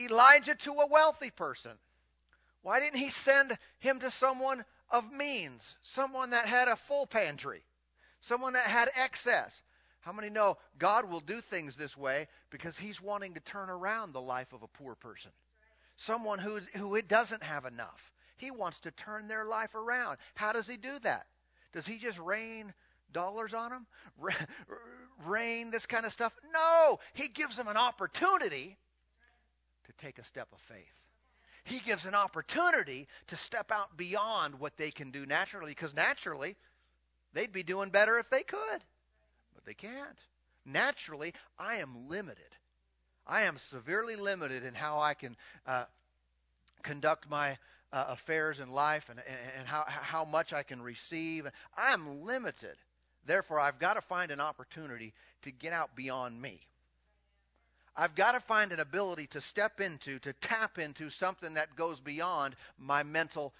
Elijah 0.00 0.54
to 0.54 0.72
a 0.72 0.86
wealthy 0.86 1.30
person? 1.30 1.72
Why 2.62 2.80
didn't 2.80 2.98
he 2.98 3.10
send 3.10 3.56
him 3.78 4.00
to 4.00 4.10
someone 4.10 4.64
of 4.90 5.12
means, 5.12 5.76
someone 5.82 6.30
that 6.30 6.46
had 6.46 6.68
a 6.68 6.76
full 6.76 7.06
pantry, 7.06 7.62
someone 8.20 8.54
that 8.54 8.66
had 8.66 8.88
excess? 9.04 9.62
How 10.08 10.14
many 10.14 10.30
know 10.30 10.56
God 10.78 11.10
will 11.10 11.20
do 11.20 11.38
things 11.38 11.76
this 11.76 11.94
way 11.94 12.28
because 12.48 12.78
he's 12.78 12.98
wanting 12.98 13.34
to 13.34 13.40
turn 13.40 13.68
around 13.68 14.14
the 14.14 14.22
life 14.22 14.54
of 14.54 14.62
a 14.62 14.66
poor 14.66 14.94
person? 14.94 15.30
Someone 15.96 16.38
who, 16.38 16.60
who 16.74 17.02
doesn't 17.02 17.42
have 17.42 17.66
enough. 17.66 18.10
He 18.38 18.50
wants 18.50 18.78
to 18.80 18.90
turn 18.90 19.28
their 19.28 19.44
life 19.44 19.74
around. 19.74 20.16
How 20.34 20.54
does 20.54 20.66
he 20.66 20.78
do 20.78 20.98
that? 21.00 21.26
Does 21.74 21.86
he 21.86 21.98
just 21.98 22.18
rain 22.20 22.72
dollars 23.12 23.52
on 23.52 23.68
them? 23.68 23.86
Rain 25.26 25.70
this 25.70 25.84
kind 25.84 26.06
of 26.06 26.12
stuff? 26.12 26.34
No! 26.54 27.00
He 27.12 27.28
gives 27.28 27.56
them 27.56 27.68
an 27.68 27.76
opportunity 27.76 28.78
to 29.88 29.92
take 29.98 30.18
a 30.18 30.24
step 30.24 30.48
of 30.54 30.60
faith. 30.60 31.02
He 31.64 31.80
gives 31.80 32.06
an 32.06 32.14
opportunity 32.14 33.08
to 33.26 33.36
step 33.36 33.70
out 33.70 33.94
beyond 33.94 34.58
what 34.58 34.78
they 34.78 34.90
can 34.90 35.10
do 35.10 35.26
naturally, 35.26 35.72
because 35.72 35.94
naturally, 35.94 36.56
they'd 37.34 37.52
be 37.52 37.62
doing 37.62 37.90
better 37.90 38.18
if 38.18 38.30
they 38.30 38.42
could. 38.42 38.82
But 39.58 39.64
they 39.66 39.74
can't. 39.74 40.18
Naturally, 40.64 41.34
I 41.58 41.76
am 41.76 42.08
limited. 42.08 42.38
I 43.26 43.42
am 43.42 43.58
severely 43.58 44.14
limited 44.14 44.64
in 44.64 44.72
how 44.72 45.00
I 45.00 45.14
can 45.14 45.36
uh, 45.66 45.84
conduct 46.84 47.28
my 47.28 47.58
uh, 47.92 48.04
affairs 48.10 48.60
in 48.60 48.70
life 48.70 49.10
and, 49.10 49.18
and 49.58 49.66
how, 49.66 49.82
how 49.88 50.24
much 50.24 50.52
I 50.52 50.62
can 50.62 50.80
receive. 50.80 51.44
I'm 51.76 52.22
limited. 52.24 52.76
Therefore, 53.26 53.58
I've 53.58 53.80
got 53.80 53.94
to 53.94 54.00
find 54.00 54.30
an 54.30 54.40
opportunity 54.40 55.12
to 55.42 55.50
get 55.50 55.72
out 55.72 55.96
beyond 55.96 56.40
me. 56.40 56.60
I've 57.96 58.14
got 58.14 58.32
to 58.32 58.40
find 58.40 58.70
an 58.70 58.78
ability 58.78 59.26
to 59.28 59.40
step 59.40 59.80
into, 59.80 60.20
to 60.20 60.32
tap 60.34 60.78
into 60.78 61.10
something 61.10 61.54
that 61.54 61.74
goes 61.74 61.98
beyond 61.98 62.54
my 62.78 63.02
mental 63.02 63.52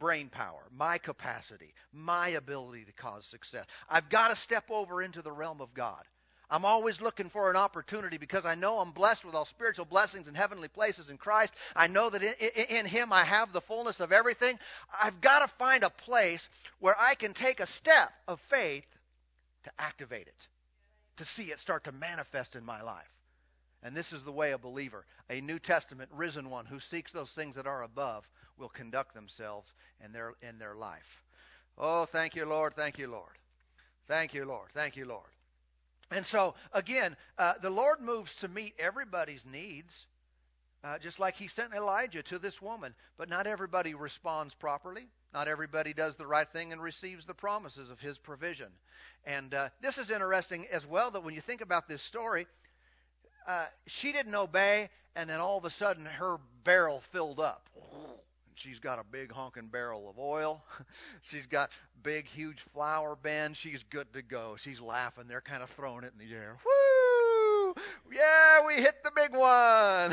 brain 0.00 0.28
power, 0.28 0.60
my 0.76 0.98
capacity, 0.98 1.72
my 1.92 2.30
ability 2.30 2.86
to 2.86 2.92
cause 2.92 3.26
success. 3.26 3.64
I've 3.88 4.08
got 4.08 4.28
to 4.28 4.36
step 4.36 4.64
over 4.70 5.00
into 5.00 5.22
the 5.22 5.30
realm 5.30 5.60
of 5.60 5.72
God. 5.74 6.02
I'm 6.50 6.64
always 6.64 7.00
looking 7.00 7.28
for 7.28 7.48
an 7.48 7.56
opportunity 7.56 8.18
because 8.18 8.44
I 8.44 8.56
know 8.56 8.80
I'm 8.80 8.90
blessed 8.90 9.24
with 9.24 9.36
all 9.36 9.44
spiritual 9.44 9.84
blessings 9.84 10.26
and 10.26 10.36
heavenly 10.36 10.66
places 10.66 11.08
in 11.08 11.16
Christ. 11.16 11.54
I 11.76 11.86
know 11.86 12.10
that 12.10 12.24
in, 12.24 12.76
in, 12.78 12.86
Him 12.86 13.12
I 13.12 13.22
have 13.22 13.52
the 13.52 13.60
fullness 13.60 14.00
of 14.00 14.10
everything. 14.10 14.58
I've 15.00 15.20
got 15.20 15.46
to 15.46 15.48
find 15.54 15.84
a 15.84 15.90
place 15.90 16.48
where 16.80 16.96
I 16.98 17.14
can 17.14 17.34
take 17.34 17.60
a 17.60 17.68
step 17.68 18.12
of 18.26 18.40
faith 18.40 18.86
to 19.62 19.70
activate 19.78 20.26
it, 20.26 20.48
to 21.18 21.24
see 21.24 21.44
it 21.44 21.60
start 21.60 21.84
to 21.84 21.92
manifest 21.92 22.56
in 22.56 22.64
my 22.64 22.82
life. 22.82 23.19
And 23.82 23.96
this 23.96 24.12
is 24.12 24.22
the 24.22 24.32
way 24.32 24.52
a 24.52 24.58
believer, 24.58 25.06
a 25.30 25.40
New 25.40 25.58
Testament 25.58 26.10
risen 26.14 26.50
one 26.50 26.66
who 26.66 26.80
seeks 26.80 27.12
those 27.12 27.32
things 27.32 27.56
that 27.56 27.66
are 27.66 27.82
above, 27.82 28.28
will 28.58 28.68
conduct 28.68 29.14
themselves 29.14 29.72
in 30.04 30.12
their 30.12 30.32
in 30.42 30.58
their 30.58 30.74
life. 30.74 31.24
Oh, 31.78 32.04
thank 32.04 32.36
you, 32.36 32.44
Lord. 32.44 32.74
Thank 32.74 32.98
you, 32.98 33.08
Lord. 33.08 33.32
Thank 34.06 34.34
you, 34.34 34.44
Lord. 34.44 34.68
Thank 34.74 34.96
you, 34.96 35.06
Lord. 35.06 35.30
And 36.10 36.26
so, 36.26 36.54
again, 36.72 37.16
uh, 37.38 37.54
the 37.62 37.70
Lord 37.70 38.00
moves 38.00 38.34
to 38.36 38.48
meet 38.48 38.74
everybody's 38.78 39.46
needs, 39.46 40.06
uh, 40.82 40.98
just 40.98 41.20
like 41.20 41.36
He 41.36 41.46
sent 41.46 41.72
Elijah 41.72 42.22
to 42.24 42.38
this 42.38 42.60
woman. 42.60 42.94
But 43.16 43.28
not 43.28 43.46
everybody 43.46 43.94
responds 43.94 44.54
properly. 44.54 45.06
Not 45.32 45.46
everybody 45.46 45.92
does 45.94 46.16
the 46.16 46.26
right 46.26 46.48
thing 46.48 46.72
and 46.72 46.82
receives 46.82 47.24
the 47.24 47.34
promises 47.34 47.88
of 47.88 48.00
His 48.00 48.18
provision. 48.18 48.72
And 49.24 49.54
uh, 49.54 49.68
this 49.80 49.98
is 49.98 50.10
interesting 50.10 50.66
as 50.72 50.86
well 50.86 51.12
that 51.12 51.22
when 51.22 51.34
you 51.34 51.40
think 51.40 51.60
about 51.60 51.88
this 51.88 52.02
story, 52.02 52.46
uh, 53.46 53.66
she 53.86 54.12
didn't 54.12 54.34
obey, 54.34 54.88
and 55.16 55.28
then 55.28 55.40
all 55.40 55.58
of 55.58 55.64
a 55.64 55.70
sudden 55.70 56.04
her 56.04 56.36
barrel 56.64 57.00
filled 57.00 57.40
up. 57.40 57.68
And 58.48 58.58
she's 58.58 58.80
got 58.80 58.98
a 58.98 59.04
big 59.04 59.32
honking 59.32 59.68
barrel 59.68 60.08
of 60.08 60.18
oil. 60.18 60.64
She's 61.22 61.46
got 61.46 61.70
big, 62.02 62.26
huge 62.26 62.60
flour 62.60 63.16
bin. 63.16 63.54
She's 63.54 63.82
good 63.84 64.12
to 64.14 64.22
go. 64.22 64.56
She's 64.58 64.80
laughing. 64.80 65.24
They're 65.28 65.40
kind 65.40 65.62
of 65.62 65.70
throwing 65.70 66.04
it 66.04 66.12
in 66.18 66.28
the 66.28 66.34
air. 66.34 66.56
Woo! 66.64 67.74
Yeah, 68.12 68.66
we 68.66 68.74
hit 68.74 69.04
the 69.04 69.12
big 69.14 69.34
one. 69.34 70.10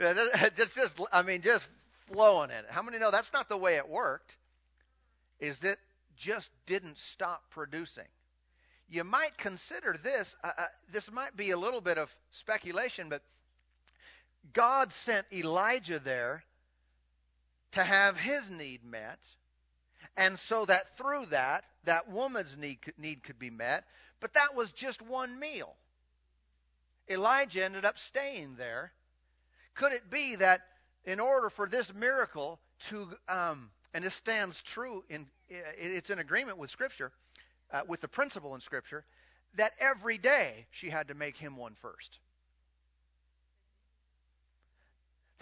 just, 0.56 0.74
just, 0.76 1.00
I 1.12 1.22
mean, 1.22 1.42
just 1.42 1.68
flowing 2.08 2.50
in 2.50 2.56
it. 2.56 2.66
How 2.70 2.82
many 2.82 2.98
know 2.98 3.10
that's 3.10 3.32
not 3.32 3.48
the 3.48 3.56
way 3.56 3.76
it 3.76 3.88
worked? 3.88 4.36
Is 5.40 5.64
it 5.64 5.78
just 6.16 6.50
didn't 6.66 6.98
stop 6.98 7.42
producing? 7.50 8.04
You 8.88 9.04
might 9.04 9.36
consider 9.38 9.96
this. 10.02 10.36
Uh, 10.42 10.50
uh, 10.58 10.64
this 10.92 11.10
might 11.10 11.36
be 11.36 11.50
a 11.50 11.56
little 11.56 11.80
bit 11.80 11.98
of 11.98 12.14
speculation, 12.30 13.08
but 13.08 13.22
God 14.52 14.92
sent 14.92 15.26
Elijah 15.32 15.98
there 15.98 16.44
to 17.72 17.82
have 17.82 18.18
his 18.18 18.50
need 18.50 18.84
met, 18.84 19.18
and 20.16 20.38
so 20.38 20.64
that 20.64 20.96
through 20.96 21.26
that, 21.26 21.64
that 21.84 22.08
woman's 22.08 22.56
need, 22.56 22.78
need 22.98 23.22
could 23.22 23.38
be 23.38 23.50
met. 23.50 23.84
But 24.20 24.34
that 24.34 24.54
was 24.54 24.72
just 24.72 25.02
one 25.02 25.38
meal. 25.38 25.74
Elijah 27.08 27.64
ended 27.64 27.84
up 27.84 27.98
staying 27.98 28.56
there. 28.56 28.92
Could 29.74 29.92
it 29.92 30.08
be 30.08 30.36
that 30.36 30.62
in 31.04 31.20
order 31.20 31.50
for 31.50 31.68
this 31.68 31.92
miracle 31.92 32.60
to, 32.88 33.08
um, 33.28 33.70
and 33.92 34.04
this 34.04 34.14
stands 34.14 34.62
true 34.62 35.04
in, 35.08 35.26
it's 35.48 36.10
in 36.10 36.18
agreement 36.18 36.58
with 36.58 36.70
Scripture, 36.70 37.12
uh, 37.72 37.82
with 37.88 38.00
the 38.00 38.08
principle 38.08 38.54
in 38.54 38.60
Scripture, 38.60 39.04
that 39.56 39.72
every 39.78 40.18
day 40.18 40.66
she 40.70 40.90
had 40.90 41.08
to 41.08 41.14
make 41.14 41.36
him 41.36 41.56
one 41.56 41.74
first. 41.80 42.18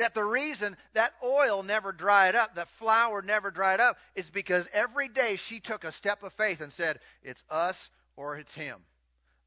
that 0.02 0.14
the 0.14 0.24
reason 0.24 0.76
that 0.94 1.12
oil 1.24 1.62
never 1.62 1.92
dried 1.92 2.34
up, 2.34 2.56
that 2.56 2.68
flour 2.68 3.22
never 3.22 3.50
dried 3.50 3.78
up, 3.78 3.96
is 4.16 4.28
because 4.28 4.68
every 4.72 5.08
day 5.08 5.36
she 5.36 5.60
took 5.60 5.84
a 5.84 5.92
step 5.92 6.22
of 6.24 6.32
faith 6.32 6.60
and 6.60 6.72
said, 6.72 6.98
It's 7.22 7.44
us 7.50 7.88
or 8.16 8.36
it's 8.36 8.54
him. 8.54 8.78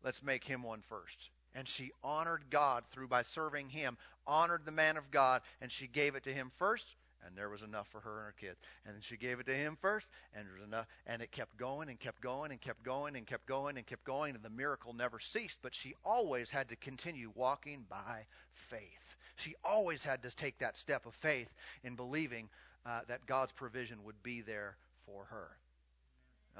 Let's 0.03 0.23
make 0.23 0.43
him 0.43 0.63
one 0.63 0.81
first. 0.88 1.29
And 1.55 1.67
she 1.67 1.91
honored 2.03 2.43
God 2.49 2.83
through 2.91 3.07
by 3.09 3.23
serving 3.23 3.69
him, 3.69 3.97
honored 4.25 4.65
the 4.65 4.71
man 4.71 4.97
of 4.97 5.11
God, 5.11 5.41
and 5.61 5.71
she 5.71 5.88
gave 5.88 6.15
it 6.15 6.23
to 6.23 6.33
him 6.33 6.51
first, 6.57 6.85
and 7.25 7.35
there 7.35 7.49
was 7.49 7.61
enough 7.61 7.88
for 7.88 7.99
her 8.01 8.17
and 8.17 8.25
her 8.25 8.35
kids. 8.39 8.59
And 8.85 9.03
she 9.03 9.17
gave 9.17 9.39
it 9.39 9.45
to 9.47 9.53
him 9.53 9.77
first, 9.81 10.07
and 10.33 10.45
there 10.45 10.53
was 10.53 10.63
enough, 10.63 10.88
and 11.07 11.21
it 11.21 11.31
kept 11.31 11.57
going 11.57 11.89
and 11.89 11.99
kept 11.99 12.21
going 12.21 12.51
and 12.51 12.61
kept 12.61 12.83
going 12.83 13.15
and 13.15 13.25
kept 13.25 13.45
going 13.45 13.77
and 13.77 13.85
kept 13.85 14.03
going, 14.03 14.35
and 14.35 14.43
the 14.43 14.49
miracle 14.49 14.93
never 14.93 15.19
ceased. 15.19 15.59
But 15.61 15.73
she 15.73 15.93
always 16.03 16.51
had 16.51 16.69
to 16.69 16.75
continue 16.75 17.31
walking 17.35 17.85
by 17.89 18.23
faith. 18.51 19.15
She 19.35 19.55
always 19.63 20.03
had 20.03 20.23
to 20.23 20.35
take 20.35 20.59
that 20.59 20.77
step 20.77 21.05
of 21.05 21.13
faith 21.13 21.53
in 21.83 21.95
believing 21.95 22.49
uh, 22.85 23.01
that 23.07 23.25
God's 23.25 23.51
provision 23.51 24.03
would 24.03 24.21
be 24.23 24.41
there 24.41 24.77
for 25.05 25.25
her. 25.25 25.57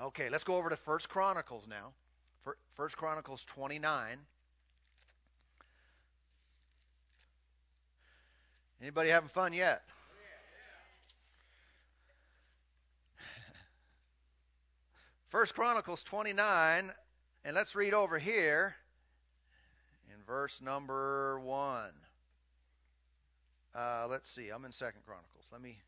Okay, 0.02 0.30
let's 0.30 0.44
go 0.44 0.58
over 0.58 0.70
to 0.70 0.76
First 0.76 1.08
Chronicles 1.08 1.68
now. 1.68 1.94
First 2.74 2.98
Chronicles 2.98 3.46
29. 3.46 4.18
Anybody 8.82 9.10
having 9.10 9.30
fun 9.30 9.54
yet? 9.54 9.84
First 15.30 15.56
Chronicles 15.56 16.04
29, 16.04 16.94
and 17.44 17.56
let's 17.56 17.74
read 17.74 17.96
over 17.96 18.20
here 18.20 18.76
in 20.14 20.24
verse 20.24 20.62
number 20.62 21.40
1. 21.40 21.90
Uh, 23.74 24.08
let's 24.08 24.30
see. 24.30 24.50
I'm 24.50 24.64
in 24.66 24.72
Second 24.72 25.02
Chronicles. 25.04 25.48
Let 25.52 25.62
me 25.62 25.80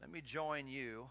let 0.00 0.12
me 0.12 0.20
join 0.20 0.68
you 0.68 1.06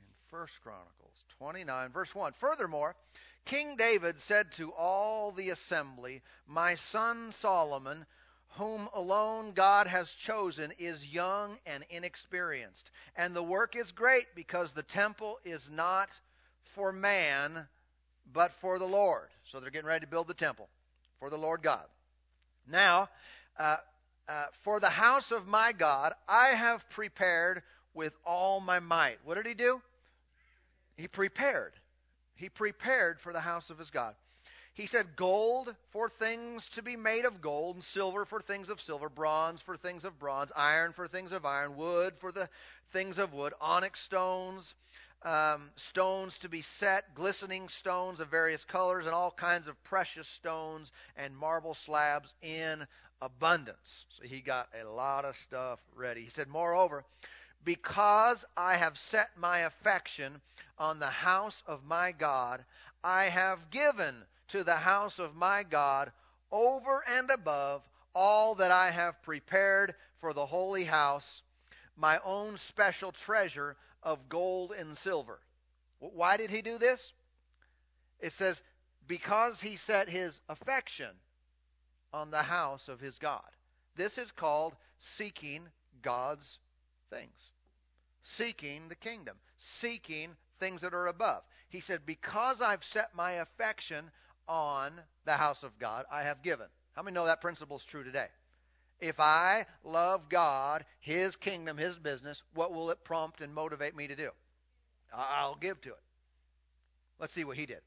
in 0.00 0.06
First 0.28 0.60
Chronicles 0.62 1.24
29, 1.38 1.90
verse 1.90 2.14
1. 2.14 2.32
Furthermore, 2.34 2.94
King 3.46 3.76
David 3.76 4.20
said 4.20 4.52
to 4.52 4.72
all 4.72 5.32
the 5.32 5.48
assembly, 5.48 6.20
My 6.46 6.74
son 6.74 7.32
Solomon, 7.32 8.04
whom 8.52 8.88
alone 8.94 9.52
God 9.52 9.86
has 9.86 10.12
chosen, 10.12 10.72
is 10.78 11.12
young 11.12 11.56
and 11.66 11.84
inexperienced. 11.90 12.90
And 13.16 13.34
the 13.34 13.42
work 13.42 13.76
is 13.76 13.92
great 13.92 14.26
because 14.34 14.72
the 14.72 14.82
temple 14.82 15.38
is 15.44 15.70
not 15.70 16.08
for 16.62 16.92
man, 16.92 17.66
but 18.32 18.52
for 18.52 18.78
the 18.78 18.86
Lord. 18.86 19.28
So 19.44 19.60
they're 19.60 19.70
getting 19.70 19.88
ready 19.88 20.04
to 20.04 20.10
build 20.10 20.28
the 20.28 20.34
temple 20.34 20.68
for 21.18 21.30
the 21.30 21.36
Lord 21.36 21.62
God. 21.62 21.84
Now, 22.66 23.08
uh, 23.58 23.76
uh, 24.28 24.44
for 24.52 24.80
the 24.80 24.90
house 24.90 25.32
of 25.32 25.46
my 25.46 25.72
God, 25.76 26.12
I 26.28 26.48
have 26.48 26.88
prepared 26.90 27.62
with 27.94 28.14
all 28.24 28.60
my 28.60 28.78
might. 28.78 29.18
What 29.24 29.36
did 29.36 29.46
he 29.46 29.54
do? 29.54 29.80
He 30.96 31.08
prepared. 31.08 31.72
He 32.36 32.48
prepared 32.48 33.20
for 33.20 33.32
the 33.32 33.40
house 33.40 33.70
of 33.70 33.78
his 33.78 33.90
God. 33.90 34.14
He 34.80 34.86
said, 34.86 35.14
Gold 35.14 35.76
for 35.90 36.08
things 36.08 36.66
to 36.70 36.82
be 36.82 36.96
made 36.96 37.26
of 37.26 37.42
gold, 37.42 37.76
and 37.76 37.84
silver 37.84 38.24
for 38.24 38.40
things 38.40 38.70
of 38.70 38.80
silver, 38.80 39.10
bronze 39.10 39.60
for 39.60 39.76
things 39.76 40.06
of 40.06 40.18
bronze, 40.18 40.50
iron 40.56 40.94
for 40.94 41.06
things 41.06 41.32
of 41.32 41.44
iron, 41.44 41.76
wood 41.76 42.18
for 42.18 42.32
the 42.32 42.48
things 42.88 43.18
of 43.18 43.34
wood, 43.34 43.52
onyx 43.60 44.00
stones, 44.00 44.74
um, 45.22 45.70
stones 45.76 46.38
to 46.38 46.48
be 46.48 46.62
set, 46.62 47.14
glistening 47.14 47.68
stones 47.68 48.20
of 48.20 48.28
various 48.28 48.64
colors, 48.64 49.04
and 49.04 49.14
all 49.14 49.30
kinds 49.30 49.68
of 49.68 49.84
precious 49.84 50.26
stones 50.26 50.90
and 51.14 51.36
marble 51.36 51.74
slabs 51.74 52.32
in 52.40 52.86
abundance. 53.20 54.06
So 54.08 54.22
he 54.26 54.40
got 54.40 54.66
a 54.82 54.88
lot 54.88 55.26
of 55.26 55.36
stuff 55.36 55.78
ready. 55.94 56.22
He 56.22 56.30
said, 56.30 56.48
Moreover, 56.48 57.04
because 57.66 58.46
I 58.56 58.76
have 58.76 58.96
set 58.96 59.28
my 59.36 59.58
affection 59.58 60.40
on 60.78 61.00
the 61.00 61.06
house 61.06 61.62
of 61.66 61.84
my 61.84 62.12
God, 62.12 62.64
I 63.04 63.24
have 63.24 63.68
given 63.68 64.14
to 64.50 64.64
the 64.64 64.76
house 64.76 65.18
of 65.18 65.34
my 65.34 65.62
God 65.62 66.12
over 66.50 67.02
and 67.08 67.30
above 67.30 67.82
all 68.14 68.56
that 68.56 68.70
I 68.70 68.90
have 68.90 69.22
prepared 69.22 69.94
for 70.18 70.32
the 70.32 70.46
holy 70.46 70.84
house, 70.84 71.42
my 71.96 72.18
own 72.24 72.56
special 72.58 73.12
treasure 73.12 73.76
of 74.02 74.28
gold 74.28 74.72
and 74.72 74.96
silver. 74.96 75.38
Why 75.98 76.36
did 76.36 76.50
he 76.50 76.62
do 76.62 76.78
this? 76.78 77.12
It 78.18 78.32
says, 78.32 78.62
because 79.06 79.60
he 79.60 79.76
set 79.76 80.08
his 80.08 80.40
affection 80.48 81.10
on 82.12 82.30
the 82.30 82.42
house 82.42 82.88
of 82.88 83.00
his 83.00 83.18
God. 83.18 83.48
This 83.94 84.18
is 84.18 84.30
called 84.32 84.74
seeking 84.98 85.68
God's 86.02 86.58
things, 87.10 87.52
seeking 88.22 88.88
the 88.88 88.94
kingdom, 88.94 89.36
seeking 89.56 90.30
things 90.58 90.82
that 90.82 90.94
are 90.94 91.06
above. 91.06 91.42
He 91.68 91.80
said, 91.80 92.06
Because 92.06 92.60
I've 92.60 92.84
set 92.84 93.14
my 93.14 93.32
affection 93.32 94.10
on 94.50 94.92
the 95.24 95.32
house 95.32 95.62
of 95.62 95.78
God, 95.78 96.04
I 96.10 96.22
have 96.22 96.42
given. 96.42 96.66
How 96.96 97.02
many 97.02 97.14
know 97.14 97.26
that 97.26 97.40
principle 97.40 97.76
is 97.76 97.84
true 97.84 98.02
today? 98.02 98.26
If 98.98 99.20
I 99.20 99.64
love 99.84 100.28
God, 100.28 100.84
His 100.98 101.36
kingdom, 101.36 101.78
His 101.78 101.96
business, 101.96 102.42
what 102.52 102.74
will 102.74 102.90
it 102.90 103.04
prompt 103.04 103.40
and 103.40 103.54
motivate 103.54 103.96
me 103.96 104.08
to 104.08 104.16
do? 104.16 104.30
I'll 105.12 105.54
give 105.54 105.80
to 105.82 105.90
it. 105.90 106.02
Let's 107.18 107.32
see 107.32 107.44
what 107.44 107.56
he 107.56 107.66
did. 107.66 107.80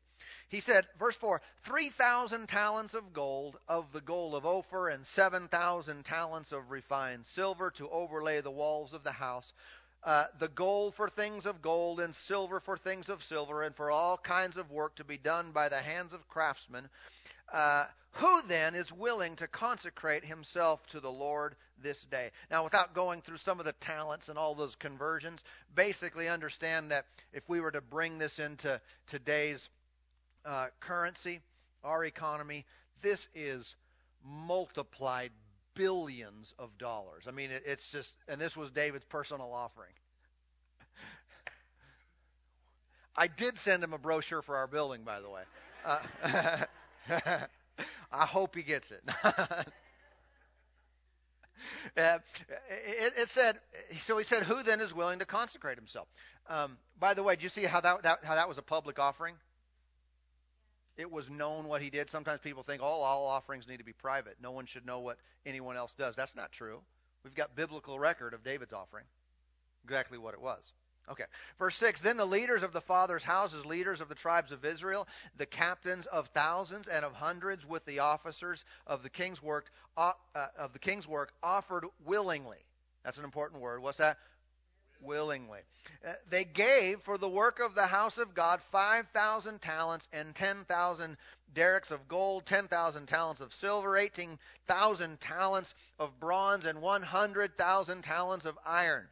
He 0.50 0.60
said, 0.60 0.86
verse 1.00 1.16
4 1.18 1.42
3,000 1.64 2.48
talents 2.48 2.94
of 2.94 3.14
gold, 3.14 3.58
of 3.68 3.92
the 3.92 4.02
gold 4.02 4.36
of 4.36 4.46
Ophir, 4.46 4.90
and 4.90 5.06
7,000 5.06 6.06
talents 6.06 6.52
of 6.52 6.72
refined 6.72 7.26
silver 7.26 7.72
to 7.72 7.90
overlay 7.90 8.42
the 8.42 8.52
walls 8.52 8.94
of 8.94 9.04
the 9.04 9.12
house. 9.12 9.54
Uh, 10.06 10.26
the 10.40 10.50
gold 10.50 10.94
for 10.94 11.08
things 11.08 11.46
of 11.46 11.62
gold, 11.62 12.00
and 12.00 12.14
silver 12.14 12.60
for 12.60 12.78
things 12.78 13.10
of 13.10 13.24
silver, 13.24 13.64
and 13.64 13.76
for 13.76 13.90
all 13.90 14.18
kinds 14.18 14.58
of 14.58 14.70
work 14.72 14.96
to 14.96 15.04
be 15.04 15.18
done 15.18 15.52
by 15.52 15.70
the 15.70 15.78
hands 15.78 16.12
of 16.12 16.28
craftsmen. 16.28 16.90
Uh, 17.52 17.86
who 18.14 18.42
then 18.44 18.76
is 18.76 18.92
willing 18.92 19.36
to 19.38 19.48
consecrate 19.48 20.24
himself 20.24 20.86
to 20.88 21.00
the 21.00 21.12
Lord 21.12 21.56
this 21.82 22.04
day? 22.06 22.30
Now, 22.52 22.64
without 22.64 22.94
going 22.94 23.22
through 23.22 23.38
some 23.38 23.60
of 23.60 23.66
the 23.66 23.74
talents 23.74 24.30
and 24.30 24.38
all 24.38 24.56
those 24.56 24.76
conversions, 24.76 25.44
basically 25.74 26.28
understand 26.28 26.92
that 26.92 27.06
if 27.32 27.48
we 27.50 27.60
were 27.60 27.72
to 27.72 27.82
bring 27.82 28.20
this 28.20 28.40
into 28.40 28.80
today's 29.08 29.68
uh, 30.46 30.68
currency, 30.80 31.40
our 31.84 32.04
economy, 32.04 32.66
this 33.02 33.28
is 33.34 33.76
multiplied 34.24 35.32
billions 35.76 36.54
of 36.60 36.78
dollars. 36.78 37.26
I 37.28 37.32
mean, 37.32 37.52
it, 37.52 37.64
it's 37.66 37.92
just, 37.92 38.14
and 38.28 38.40
this 38.40 38.56
was 38.56 38.72
David's 38.72 39.06
personal 39.06 39.52
offering. 39.54 39.94
I 43.18 43.28
did 43.28 43.58
send 43.58 43.84
him 43.84 43.94
a 43.94 43.98
brochure 43.98 44.42
for 44.42 44.58
our 44.58 44.68
building, 44.68 45.04
by 45.04 45.22
the 45.22 45.30
way. 45.30 45.44
Uh, 45.86 46.00
I 48.12 48.26
hope 48.26 48.56
he 48.56 48.64
gets 48.64 48.92
it. 48.92 49.02
uh, 49.24 49.64
it, 51.98 53.14
it, 53.18 53.30
said, 53.30 53.58
so 53.98 54.18
he 54.18 54.24
said, 54.24 54.44
who 54.44 54.64
then 54.64 54.82
is 54.82 54.94
willing 54.94 55.20
to 55.20 55.26
consecrate 55.26 55.78
himself? 55.78 56.08
Um, 56.50 56.78
by 57.00 57.14
the 57.14 57.24
way, 57.24 57.36
do 57.36 57.44
you 57.44 57.50
see 57.50 57.64
how 57.64 57.82
that, 57.82 58.04
that, 58.04 58.20
how 58.24 58.36
that 58.36 58.48
was 58.48 58.58
a 58.58 58.62
public 58.62 59.00
offering? 59.00 59.36
It 60.98 61.12
was 61.12 61.30
known 61.30 61.68
what 61.68 61.82
he 61.82 61.90
did. 61.90 62.10
Sometimes 62.10 62.40
people 62.42 62.64
think, 62.64 62.82
oh, 62.84 62.86
all 62.86 63.26
offerings 63.26 63.68
need 63.68 63.78
to 63.78 63.84
be 63.84 63.94
private. 63.94 64.38
No 64.42 64.52
one 64.52 64.66
should 64.66 64.86
know 64.86 65.00
what 65.00 65.18
anyone 65.46 65.76
else 65.76 65.94
does. 65.94 66.16
That's 66.16 66.36
not 66.36 66.52
true. 66.52 66.82
We've 67.24 67.34
got 67.34 67.56
biblical 67.56 67.98
record 67.98 68.34
of 68.34 68.44
David's 68.44 68.74
offering, 68.74 69.06
exactly 69.86 70.18
what 70.18 70.34
it 70.34 70.42
was. 70.42 70.74
Okay. 71.10 71.26
Verse 71.60 71.76
6 71.76 72.00
Then 72.02 72.18
the 72.18 72.26
leaders 72.26 72.64
of 72.64 72.72
the 72.72 72.82
fathers' 72.82 73.24
houses, 73.24 73.66
leaders 73.66 74.02
of 74.02 74.10
the 74.10 74.16
tribes 74.16 74.52
of 74.52 74.64
Israel, 74.64 75.08
the 75.38 75.46
captains 75.46 76.06
of 76.08 76.28
thousands 76.28 76.88
and 76.88 77.04
of 77.04 77.14
hundreds, 77.14 77.66
with 77.68 77.86
the 77.86 78.00
officers 78.00 78.64
of 78.88 79.04
the 79.04 79.10
king's 79.10 79.42
work, 79.42 79.72
uh, 79.98 80.14
of 80.58 80.74
the 80.74 80.80
king's 80.80 81.08
work 81.08 81.34
offered 81.42 81.86
willingly. 82.06 82.60
That's 83.04 83.18
an 83.18 83.26
important 83.26 83.62
word. 83.62 83.82
What's 83.82 83.98
that? 83.98 84.18
Willingly. 85.04 85.60
Uh, 86.06 86.14
they 86.30 86.46
gave 86.46 87.02
for 87.02 87.18
the 87.18 87.30
work 87.30 87.60
of 87.60 87.76
the 87.76 87.88
house 87.88 88.18
of 88.18 88.34
God 88.34 88.62
5,000 88.62 89.62
talents 89.62 90.08
and 90.14 90.34
10,000 90.36 91.18
darics 91.54 91.92
of 91.92 92.08
gold, 92.08 92.46
10,000 92.46 93.06
talents 93.08 93.42
of 93.42 93.54
silver, 93.54 93.98
18,000 93.98 95.20
talents 95.20 95.76
of 96.00 96.20
bronze, 96.20 96.66
and 96.66 96.82
100,000 96.82 98.02
talents 98.02 98.46
of 98.46 98.58
iron. 98.66 99.08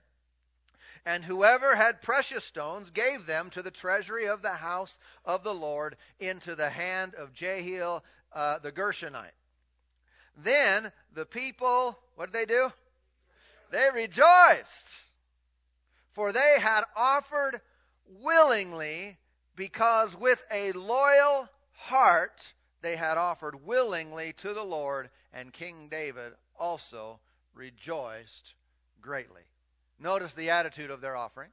And 1.06 1.24
whoever 1.24 1.76
had 1.76 2.02
precious 2.02 2.46
stones 2.46 2.92
gave 2.92 3.26
them 3.26 3.50
to 3.52 3.62
the 3.62 3.72
treasury 3.72 4.28
of 4.28 4.42
the 4.42 4.54
house 4.54 5.00
of 5.26 5.44
the 5.44 5.54
Lord 5.54 5.98
into 6.20 6.56
the 6.56 6.70
hand 6.70 7.16
of 7.16 7.34
Jehiel 7.34 8.04
uh, 8.34 8.60
the 8.60 8.72
Gershonite. 8.72 9.32
Then 10.38 10.92
the 11.14 11.26
people, 11.26 11.98
what 12.16 12.32
did 12.32 12.34
they 12.34 12.46
do? 12.46 12.72
They 13.72 13.90
rejoiced, 13.94 15.11
for 16.12 16.32
they 16.32 16.58
had 16.60 16.84
offered 16.96 17.62
willingly, 18.22 19.18
because 19.56 20.16
with 20.16 20.44
a 20.52 20.72
loyal 20.74 21.48
heart 21.74 22.54
they 22.82 22.96
had 22.96 23.18
offered 23.18 23.66
willingly 23.66 24.34
to 24.34 24.54
the 24.54 24.64
Lord, 24.64 25.10
and 25.34 25.54
King 25.54 25.88
David 25.90 26.34
also 26.60 27.20
rejoiced 27.54 28.56
greatly. 29.02 29.42
Notice 30.00 30.34
the 30.34 30.50
attitude 30.50 30.92
of 30.92 31.02
their 31.02 31.16
offering. 31.16 31.50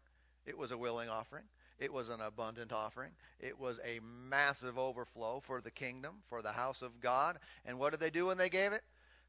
It 0.47 0.57
was 0.57 0.71
a 0.71 0.79
willing 0.79 1.09
offering. 1.09 1.45
It 1.79 1.93
was 1.93 2.09
an 2.09 2.21
abundant 2.21 2.73
offering. 2.73 3.13
It 3.39 3.59
was 3.59 3.79
a 3.85 4.01
massive 4.29 4.79
overflow 4.79 5.41
for 5.41 5.61
the 5.61 5.71
kingdom, 5.71 6.15
for 6.29 6.43
the 6.43 6.51
house 6.51 6.83
of 6.83 7.01
God. 7.01 7.39
And 7.65 7.79
what 7.79 7.91
did 7.91 8.01
they 8.01 8.11
do 8.11 8.27
when 8.27 8.39
they 8.39 8.49
gave 8.49 8.73
it? 8.73 8.83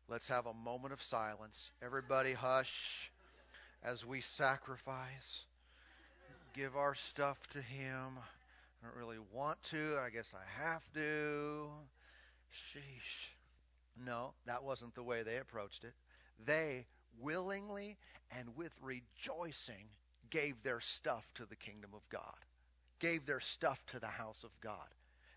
Let's 0.07 0.29
have 0.29 0.47
a 0.47 0.53
moment 0.53 0.93
of 0.93 1.03
silence. 1.03 1.69
Everybody 1.83 2.33
hush 2.33 3.11
as 3.83 4.05
we 4.05 4.21
sacrifice. 4.21 5.45
Give 6.53 6.75
our 6.75 6.95
stuff 6.95 7.37
to 7.49 7.61
Him. 7.61 8.17
I 8.17 8.85
don't 8.85 8.95
really 8.95 9.19
want 9.33 9.61
to. 9.63 9.97
I 10.03 10.09
guess 10.09 10.33
I 10.33 10.63
have 10.63 10.83
to. 10.93 11.69
Sheesh. 12.51 13.31
No, 14.05 14.33
that 14.45 14.63
wasn't 14.63 14.95
the 14.95 15.03
way 15.03 15.23
they 15.23 15.37
approached 15.37 15.83
it. 15.83 15.93
They 16.45 16.85
willingly 17.19 17.97
and 18.37 18.55
with 18.55 18.73
rejoicing 18.81 19.89
gave 20.29 20.61
their 20.63 20.79
stuff 20.79 21.27
to 21.35 21.45
the 21.45 21.55
kingdom 21.55 21.91
of 21.93 22.07
God, 22.09 22.37
gave 22.99 23.25
their 23.25 23.39
stuff 23.39 23.83
to 23.87 23.99
the 23.99 24.07
house 24.07 24.43
of 24.43 24.51
God. 24.61 24.87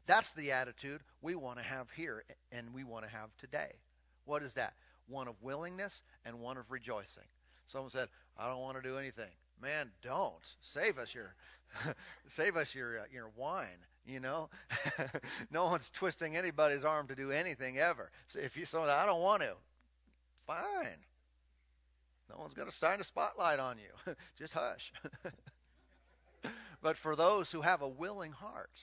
That's 0.06 0.32
the 0.34 0.52
attitude 0.52 1.00
we 1.20 1.34
want 1.34 1.58
to 1.58 1.64
have 1.64 1.90
here 1.90 2.24
and 2.50 2.74
we 2.74 2.84
want 2.84 3.04
to 3.04 3.10
have 3.10 3.36
today. 3.38 3.72
What 4.24 4.42
is 4.42 4.54
that? 4.54 4.74
One 5.08 5.28
of 5.28 5.42
willingness 5.42 6.02
and 6.24 6.40
one 6.40 6.56
of 6.56 6.70
rejoicing. 6.70 7.24
Someone 7.72 7.90
said, 7.90 8.08
"I 8.38 8.48
don't 8.48 8.60
want 8.60 8.76
to 8.76 8.82
do 8.82 8.98
anything." 8.98 9.30
Man, 9.60 9.90
don't 10.02 10.54
save 10.60 10.98
us 10.98 11.14
your 11.14 11.34
save 12.28 12.56
us 12.56 12.74
your 12.74 13.00
uh, 13.00 13.04
your 13.10 13.30
whine. 13.34 13.86
You 14.04 14.20
know, 14.20 14.50
no 15.50 15.64
one's 15.64 15.88
twisting 15.90 16.36
anybody's 16.36 16.84
arm 16.84 17.06
to 17.06 17.14
do 17.14 17.30
anything 17.30 17.78
ever. 17.78 18.10
So 18.28 18.40
if 18.40 18.56
you 18.58 18.66
so 18.66 18.82
I 18.82 19.06
don't 19.06 19.22
want 19.22 19.42
to, 19.42 19.54
fine. 20.46 20.98
No 22.28 22.36
one's 22.38 22.54
going 22.54 22.68
to 22.68 22.74
shine 22.74 23.00
a 23.00 23.04
spotlight 23.04 23.58
on 23.58 23.78
you. 23.78 24.14
Just 24.36 24.52
hush. 24.52 24.92
but 26.82 26.96
for 26.96 27.16
those 27.16 27.50
who 27.50 27.60
have 27.62 27.80
a 27.82 27.88
willing 27.88 28.32
heart 28.32 28.80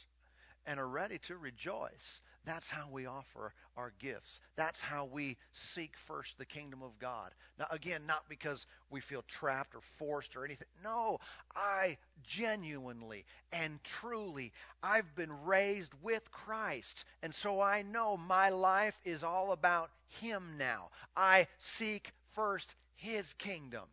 and 0.65 0.80
are 0.80 0.88
ready 0.88 1.17
to 1.20 1.36
rejoice, 1.36 2.22
that's 2.45 2.69
how 2.69 2.89
we 2.91 3.05
offer 3.05 3.53
our 3.77 3.93
gifts. 3.99 4.39
That's 4.55 4.81
how 4.81 5.05
we 5.05 5.37
seek 5.51 5.97
first 5.97 6.37
the 6.37 6.45
kingdom 6.45 6.81
of 6.81 6.97
God. 6.99 7.31
Now, 7.57 7.67
again, 7.71 8.01
not 8.07 8.23
because 8.29 8.65
we 8.89 9.01
feel 9.01 9.23
trapped 9.27 9.75
or 9.75 9.81
forced 9.97 10.35
or 10.35 10.45
anything. 10.45 10.67
No, 10.83 11.19
I 11.55 11.97
genuinely 12.23 13.25
and 13.51 13.83
truly, 13.83 14.51
I've 14.81 15.15
been 15.15 15.45
raised 15.45 15.93
with 16.01 16.31
Christ. 16.31 17.05
And 17.21 17.33
so 17.33 17.61
I 17.61 17.81
know 17.83 18.17
my 18.17 18.49
life 18.49 18.99
is 19.05 19.23
all 19.23 19.51
about 19.51 19.89
Him 20.21 20.43
now. 20.57 20.89
I 21.15 21.47
seek 21.59 22.11
first 22.35 22.75
his 22.99 23.33
kingdom. 23.35 23.87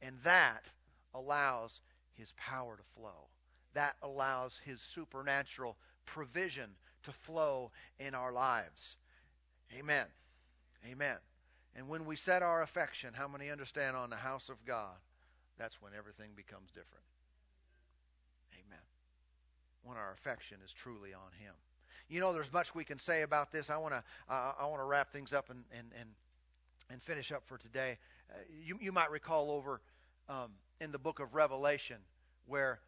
And 0.00 0.16
that 0.22 0.62
allows 1.14 1.80
His 2.14 2.32
power 2.36 2.76
to 2.76 2.82
flow. 2.94 3.28
That 3.74 3.96
allows 4.02 4.58
His 4.64 4.80
supernatural 4.80 5.76
provision 6.04 6.70
to 7.06 7.12
flow 7.12 7.72
in 7.98 8.14
our 8.14 8.32
lives. 8.32 8.96
Amen. 9.78 10.06
Amen. 10.90 11.16
And 11.74 11.88
when 11.88 12.04
we 12.04 12.16
set 12.16 12.42
our 12.42 12.62
affection, 12.62 13.10
how 13.14 13.28
many 13.28 13.50
understand 13.50 13.96
on 13.96 14.10
the 14.10 14.16
house 14.16 14.48
of 14.48 14.64
God? 14.64 14.94
That's 15.58 15.80
when 15.82 15.92
everything 15.96 16.30
becomes 16.36 16.70
different. 16.70 17.04
Amen. 18.54 18.84
When 19.84 19.96
our 19.96 20.12
affection 20.12 20.58
is 20.64 20.72
truly 20.72 21.12
on 21.14 21.32
Him. 21.40 21.54
You 22.08 22.20
know, 22.20 22.32
there's 22.32 22.52
much 22.52 22.74
we 22.74 22.84
can 22.84 22.98
say 22.98 23.22
about 23.22 23.50
this. 23.50 23.68
I 23.68 23.78
want 23.78 23.94
to 23.94 24.02
uh, 24.28 24.52
I 24.60 24.66
want 24.66 24.80
to 24.80 24.84
wrap 24.84 25.10
things 25.10 25.32
up 25.32 25.50
and 25.50 25.64
and 25.76 25.90
and, 25.98 26.08
and 26.90 27.02
finish 27.02 27.32
up 27.32 27.42
for 27.46 27.58
today. 27.58 27.98
Uh, 28.30 28.34
you 28.64 28.78
you 28.80 28.92
might 28.92 29.10
recall 29.10 29.50
over 29.50 29.80
um, 30.28 30.52
in 30.80 30.92
the 30.92 30.98
book 30.98 31.20
of 31.20 31.34
Revelation 31.34 31.96
where 32.46 32.78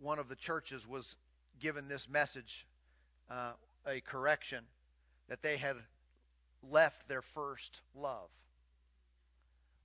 one 0.00 0.18
of 0.18 0.28
the 0.28 0.36
churches 0.36 0.86
was 0.86 1.16
given 1.60 1.88
this 1.88 2.08
message, 2.08 2.66
uh, 3.32 3.52
a 3.86 4.00
correction 4.00 4.64
that 5.28 5.42
they 5.42 5.56
had 5.56 5.76
left 6.70 7.08
their 7.08 7.22
first 7.22 7.80
love. 7.94 8.28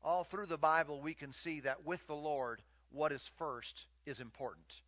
All 0.04 0.24
through 0.24 0.48
the 0.48 0.58
Bible, 0.58 1.02
we 1.02 1.14
can 1.14 1.34
see 1.34 1.62
that 1.62 1.86
with 1.86 2.06
the 2.08 2.16
Lord, 2.16 2.62
what 2.92 3.12
is 3.12 3.32
first 3.38 3.88
is 4.06 4.20
important. 4.20 4.82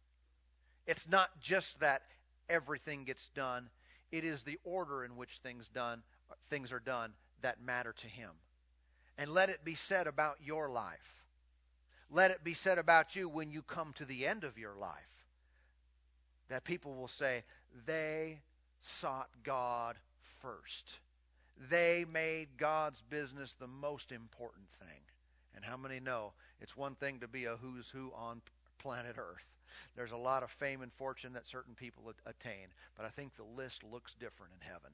It's 0.87 1.07
not 1.07 1.29
just 1.41 1.79
that 1.79 2.01
everything 2.49 3.05
gets 3.05 3.27
done, 3.29 3.69
it 4.11 4.23
is 4.23 4.43
the 4.43 4.59
order 4.63 5.03
in 5.05 5.15
which 5.15 5.37
things 5.37 5.67
done 5.69 6.01
things 6.49 6.71
are 6.71 6.79
done 6.79 7.11
that 7.41 7.61
matter 7.61 7.93
to 7.93 8.07
him. 8.07 8.29
And 9.17 9.31
let 9.31 9.49
it 9.49 9.63
be 9.65 9.75
said 9.75 10.07
about 10.07 10.37
your 10.43 10.69
life. 10.69 11.23
Let 12.11 12.31
it 12.31 12.43
be 12.43 12.53
said 12.53 12.77
about 12.77 13.15
you 13.15 13.29
when 13.29 13.51
you 13.51 13.61
come 13.61 13.93
to 13.93 14.05
the 14.05 14.25
end 14.25 14.43
of 14.43 14.57
your 14.57 14.75
life. 14.75 14.93
That 16.49 16.63
people 16.63 16.95
will 16.95 17.07
say, 17.07 17.43
they 17.85 18.39
sought 18.81 19.29
God 19.43 19.95
first. 20.41 20.99
They 21.69 22.05
made 22.11 22.57
God's 22.57 23.01
business 23.03 23.53
the 23.53 23.67
most 23.67 24.11
important 24.11 24.67
thing. 24.79 25.01
And 25.55 25.65
how 25.65 25.77
many 25.77 25.99
know 25.99 26.33
it's 26.61 26.77
one 26.77 26.95
thing 26.95 27.19
to 27.19 27.27
be 27.27 27.45
a 27.45 27.57
who's 27.57 27.89
who 27.89 28.11
on 28.15 28.41
planet 28.79 29.17
Earth? 29.17 29.57
There's 29.95 30.11
a 30.11 30.17
lot 30.17 30.43
of 30.43 30.51
fame 30.51 30.81
and 30.81 30.93
fortune 30.93 31.33
that 31.33 31.47
certain 31.47 31.75
people 31.75 32.13
attain, 32.25 32.67
but 32.95 33.05
I 33.05 33.09
think 33.09 33.35
the 33.35 33.43
list 33.43 33.83
looks 33.83 34.13
different 34.13 34.53
in 34.53 34.67
heaven. 34.67 34.91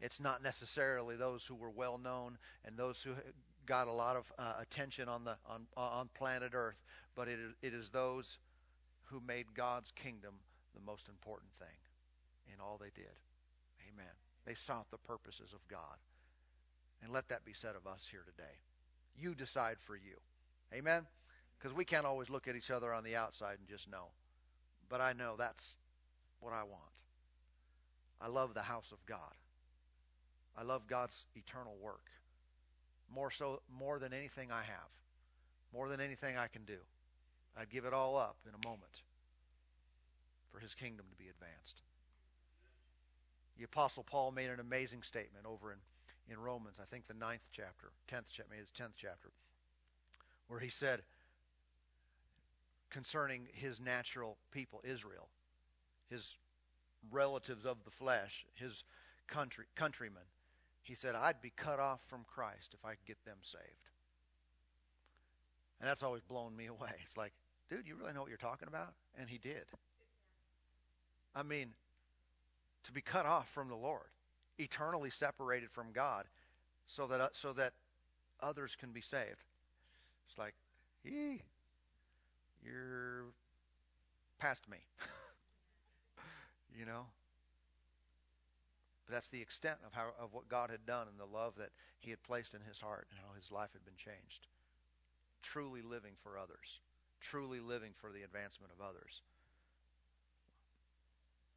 It's 0.00 0.20
not 0.20 0.42
necessarily 0.42 1.16
those 1.16 1.46
who 1.46 1.54
were 1.54 1.70
well 1.70 1.96
known 1.96 2.36
and 2.64 2.76
those 2.76 3.02
who 3.02 3.12
got 3.66 3.88
a 3.88 3.92
lot 3.92 4.16
of 4.16 4.30
uh, 4.38 4.54
attention 4.60 5.08
on 5.08 5.24
the 5.24 5.36
on 5.46 5.66
on 5.76 6.08
planet 6.14 6.52
Earth, 6.54 6.82
but 7.14 7.28
it 7.28 7.38
it 7.62 7.72
is 7.72 7.88
those 7.90 8.38
who 9.04 9.20
made 9.20 9.54
God's 9.54 9.92
kingdom 9.92 10.34
the 10.74 10.80
most 10.80 11.08
important 11.08 11.52
thing 11.58 11.81
in 12.54 12.60
all 12.60 12.78
they 12.78 12.90
did. 12.94 13.14
Amen. 13.92 14.14
They 14.44 14.54
sought 14.54 14.90
the 14.90 14.98
purposes 14.98 15.52
of 15.52 15.66
God. 15.68 15.98
And 17.02 17.12
let 17.12 17.28
that 17.28 17.44
be 17.44 17.52
said 17.52 17.74
of 17.76 17.86
us 17.86 18.06
here 18.10 18.24
today. 18.24 18.54
You 19.16 19.34
decide 19.34 19.78
for 19.80 19.96
you. 19.96 20.16
Amen? 20.74 21.06
Because 21.58 21.76
we 21.76 21.84
can't 21.84 22.06
always 22.06 22.30
look 22.30 22.48
at 22.48 22.56
each 22.56 22.70
other 22.70 22.92
on 22.92 23.04
the 23.04 23.16
outside 23.16 23.58
and 23.58 23.68
just 23.68 23.90
know. 23.90 24.06
But 24.88 25.00
I 25.00 25.12
know 25.12 25.34
that's 25.36 25.74
what 26.40 26.52
I 26.52 26.62
want. 26.62 26.82
I 28.20 28.28
love 28.28 28.54
the 28.54 28.62
house 28.62 28.92
of 28.92 29.04
God. 29.06 29.34
I 30.56 30.62
love 30.62 30.86
God's 30.86 31.24
eternal 31.34 31.76
work. 31.80 32.10
More 33.12 33.30
so 33.30 33.60
more 33.70 33.98
than 33.98 34.12
anything 34.12 34.50
I 34.50 34.62
have. 34.62 34.90
More 35.72 35.88
than 35.88 36.00
anything 36.00 36.36
I 36.36 36.48
can 36.48 36.64
do. 36.64 36.78
I'd 37.56 37.70
give 37.70 37.84
it 37.84 37.92
all 37.92 38.16
up 38.16 38.36
in 38.46 38.54
a 38.54 38.68
moment 38.68 39.02
for 40.50 40.58
his 40.58 40.74
kingdom 40.74 41.06
to 41.10 41.16
be 41.16 41.28
advanced. 41.28 41.82
The 43.58 43.64
Apostle 43.64 44.02
Paul 44.02 44.32
made 44.32 44.50
an 44.50 44.60
amazing 44.60 45.02
statement 45.02 45.46
over 45.46 45.72
in, 45.72 45.78
in 46.32 46.40
Romans, 46.40 46.78
I 46.80 46.84
think 46.84 47.06
the 47.06 47.14
ninth 47.14 47.48
chapter, 47.52 47.90
tenth 48.08 48.26
chapter, 48.32 48.50
maybe 48.50 48.62
the 48.62 48.78
tenth 48.82 48.94
chapter, 48.96 49.30
where 50.48 50.60
he 50.60 50.68
said 50.68 51.02
concerning 52.90 53.48
his 53.52 53.80
natural 53.80 54.36
people, 54.50 54.80
Israel, 54.84 55.28
his 56.08 56.36
relatives 57.10 57.64
of 57.64 57.82
the 57.84 57.90
flesh, 57.90 58.46
his 58.54 58.84
country 59.28 59.64
countrymen, 59.74 60.22
he 60.82 60.94
said, 60.94 61.14
I'd 61.14 61.40
be 61.40 61.52
cut 61.56 61.78
off 61.78 62.00
from 62.08 62.24
Christ 62.26 62.74
if 62.74 62.84
I 62.84 62.90
could 62.90 63.06
get 63.06 63.24
them 63.24 63.38
saved. 63.42 63.64
And 65.80 65.88
that's 65.88 66.02
always 66.02 66.22
blown 66.22 66.56
me 66.56 66.66
away. 66.78 66.92
It's 67.04 67.16
like, 67.16 67.32
dude, 67.68 67.86
you 67.86 67.96
really 67.96 68.12
know 68.12 68.20
what 68.20 68.28
you're 68.28 68.38
talking 68.38 68.68
about? 68.68 68.94
And 69.18 69.28
he 69.28 69.38
did. 69.38 69.64
I 71.34 71.42
mean, 71.42 71.70
to 72.84 72.92
be 72.92 73.00
cut 73.00 73.26
off 73.26 73.48
from 73.48 73.68
the 73.68 73.76
Lord, 73.76 74.08
eternally 74.58 75.10
separated 75.10 75.70
from 75.70 75.92
God, 75.92 76.26
so 76.86 77.06
that 77.06 77.20
uh, 77.20 77.28
so 77.32 77.52
that 77.52 77.72
others 78.40 78.76
can 78.78 78.92
be 78.92 79.00
saved. 79.00 79.44
It's 80.28 80.38
like, 80.38 80.54
he, 81.04 81.42
you're 82.64 83.24
past 84.38 84.68
me. 84.68 84.78
you 86.78 86.86
know. 86.86 87.06
But 89.06 89.14
that's 89.14 89.30
the 89.30 89.40
extent 89.40 89.76
of 89.86 89.92
how 89.92 90.08
of 90.18 90.32
what 90.32 90.48
God 90.48 90.70
had 90.70 90.86
done 90.86 91.06
and 91.08 91.18
the 91.18 91.36
love 91.36 91.54
that 91.58 91.70
He 92.00 92.10
had 92.10 92.22
placed 92.22 92.54
in 92.54 92.60
His 92.62 92.80
heart 92.80 93.06
and 93.10 93.18
how 93.20 93.34
His 93.36 93.52
life 93.52 93.70
had 93.72 93.84
been 93.84 93.96
changed. 93.96 94.46
Truly 95.42 95.82
living 95.82 96.12
for 96.22 96.38
others, 96.38 96.80
truly 97.20 97.60
living 97.60 97.92
for 98.00 98.10
the 98.10 98.22
advancement 98.22 98.72
of 98.72 98.84
others 98.84 99.22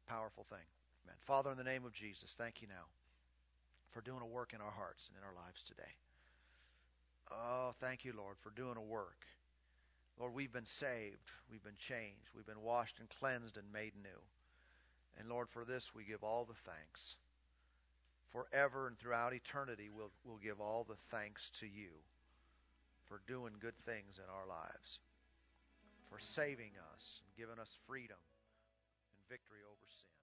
powerful 0.06 0.46
thing. 0.48 0.64
Amen. 1.06 1.16
Father, 1.20 1.50
in 1.52 1.56
the 1.56 1.64
name 1.64 1.84
of 1.84 1.92
Jesus, 1.92 2.34
thank 2.34 2.62
you 2.62 2.68
now 2.68 2.86
for 3.92 4.00
doing 4.00 4.22
a 4.22 4.26
work 4.26 4.52
in 4.52 4.60
our 4.60 4.70
hearts 4.70 5.08
and 5.08 5.16
in 5.16 5.24
our 5.24 5.34
lives 5.44 5.62
today. 5.62 5.94
Oh, 7.30 7.74
thank 7.80 8.04
you, 8.04 8.12
Lord, 8.16 8.36
for 8.42 8.50
doing 8.50 8.76
a 8.76 8.82
work. 8.82 9.24
Lord, 10.18 10.34
we've 10.34 10.52
been 10.52 10.66
saved, 10.66 11.30
we've 11.50 11.62
been 11.62 11.78
changed, 11.78 12.26
we've 12.34 12.46
been 12.46 12.62
washed 12.62 12.98
and 12.98 13.08
cleansed 13.20 13.56
and 13.56 13.72
made 13.72 13.92
new. 14.02 14.20
And 15.18 15.28
Lord, 15.28 15.48
for 15.50 15.64
this 15.64 15.94
we 15.94 16.04
give 16.04 16.24
all 16.24 16.44
the 16.44 16.54
thanks. 16.54 17.16
Forever 18.32 18.88
and 18.88 18.98
throughout 18.98 19.32
eternity, 19.32 19.88
we'll, 19.94 20.10
we'll 20.24 20.42
give 20.42 20.60
all 20.60 20.84
the 20.84 20.98
thanks 21.10 21.50
to 21.60 21.66
you 21.66 21.94
for 23.04 23.20
doing 23.28 23.54
good 23.60 23.76
things 23.76 24.18
in 24.18 24.28
our 24.28 24.48
lives, 24.48 24.98
for 26.10 26.18
saving 26.18 26.72
us 26.92 27.20
and 27.22 27.36
giving 27.38 27.60
us 27.60 27.78
freedom 27.86 28.18
and 29.12 29.28
victory 29.30 29.62
over 29.62 29.86
sin. 29.86 30.15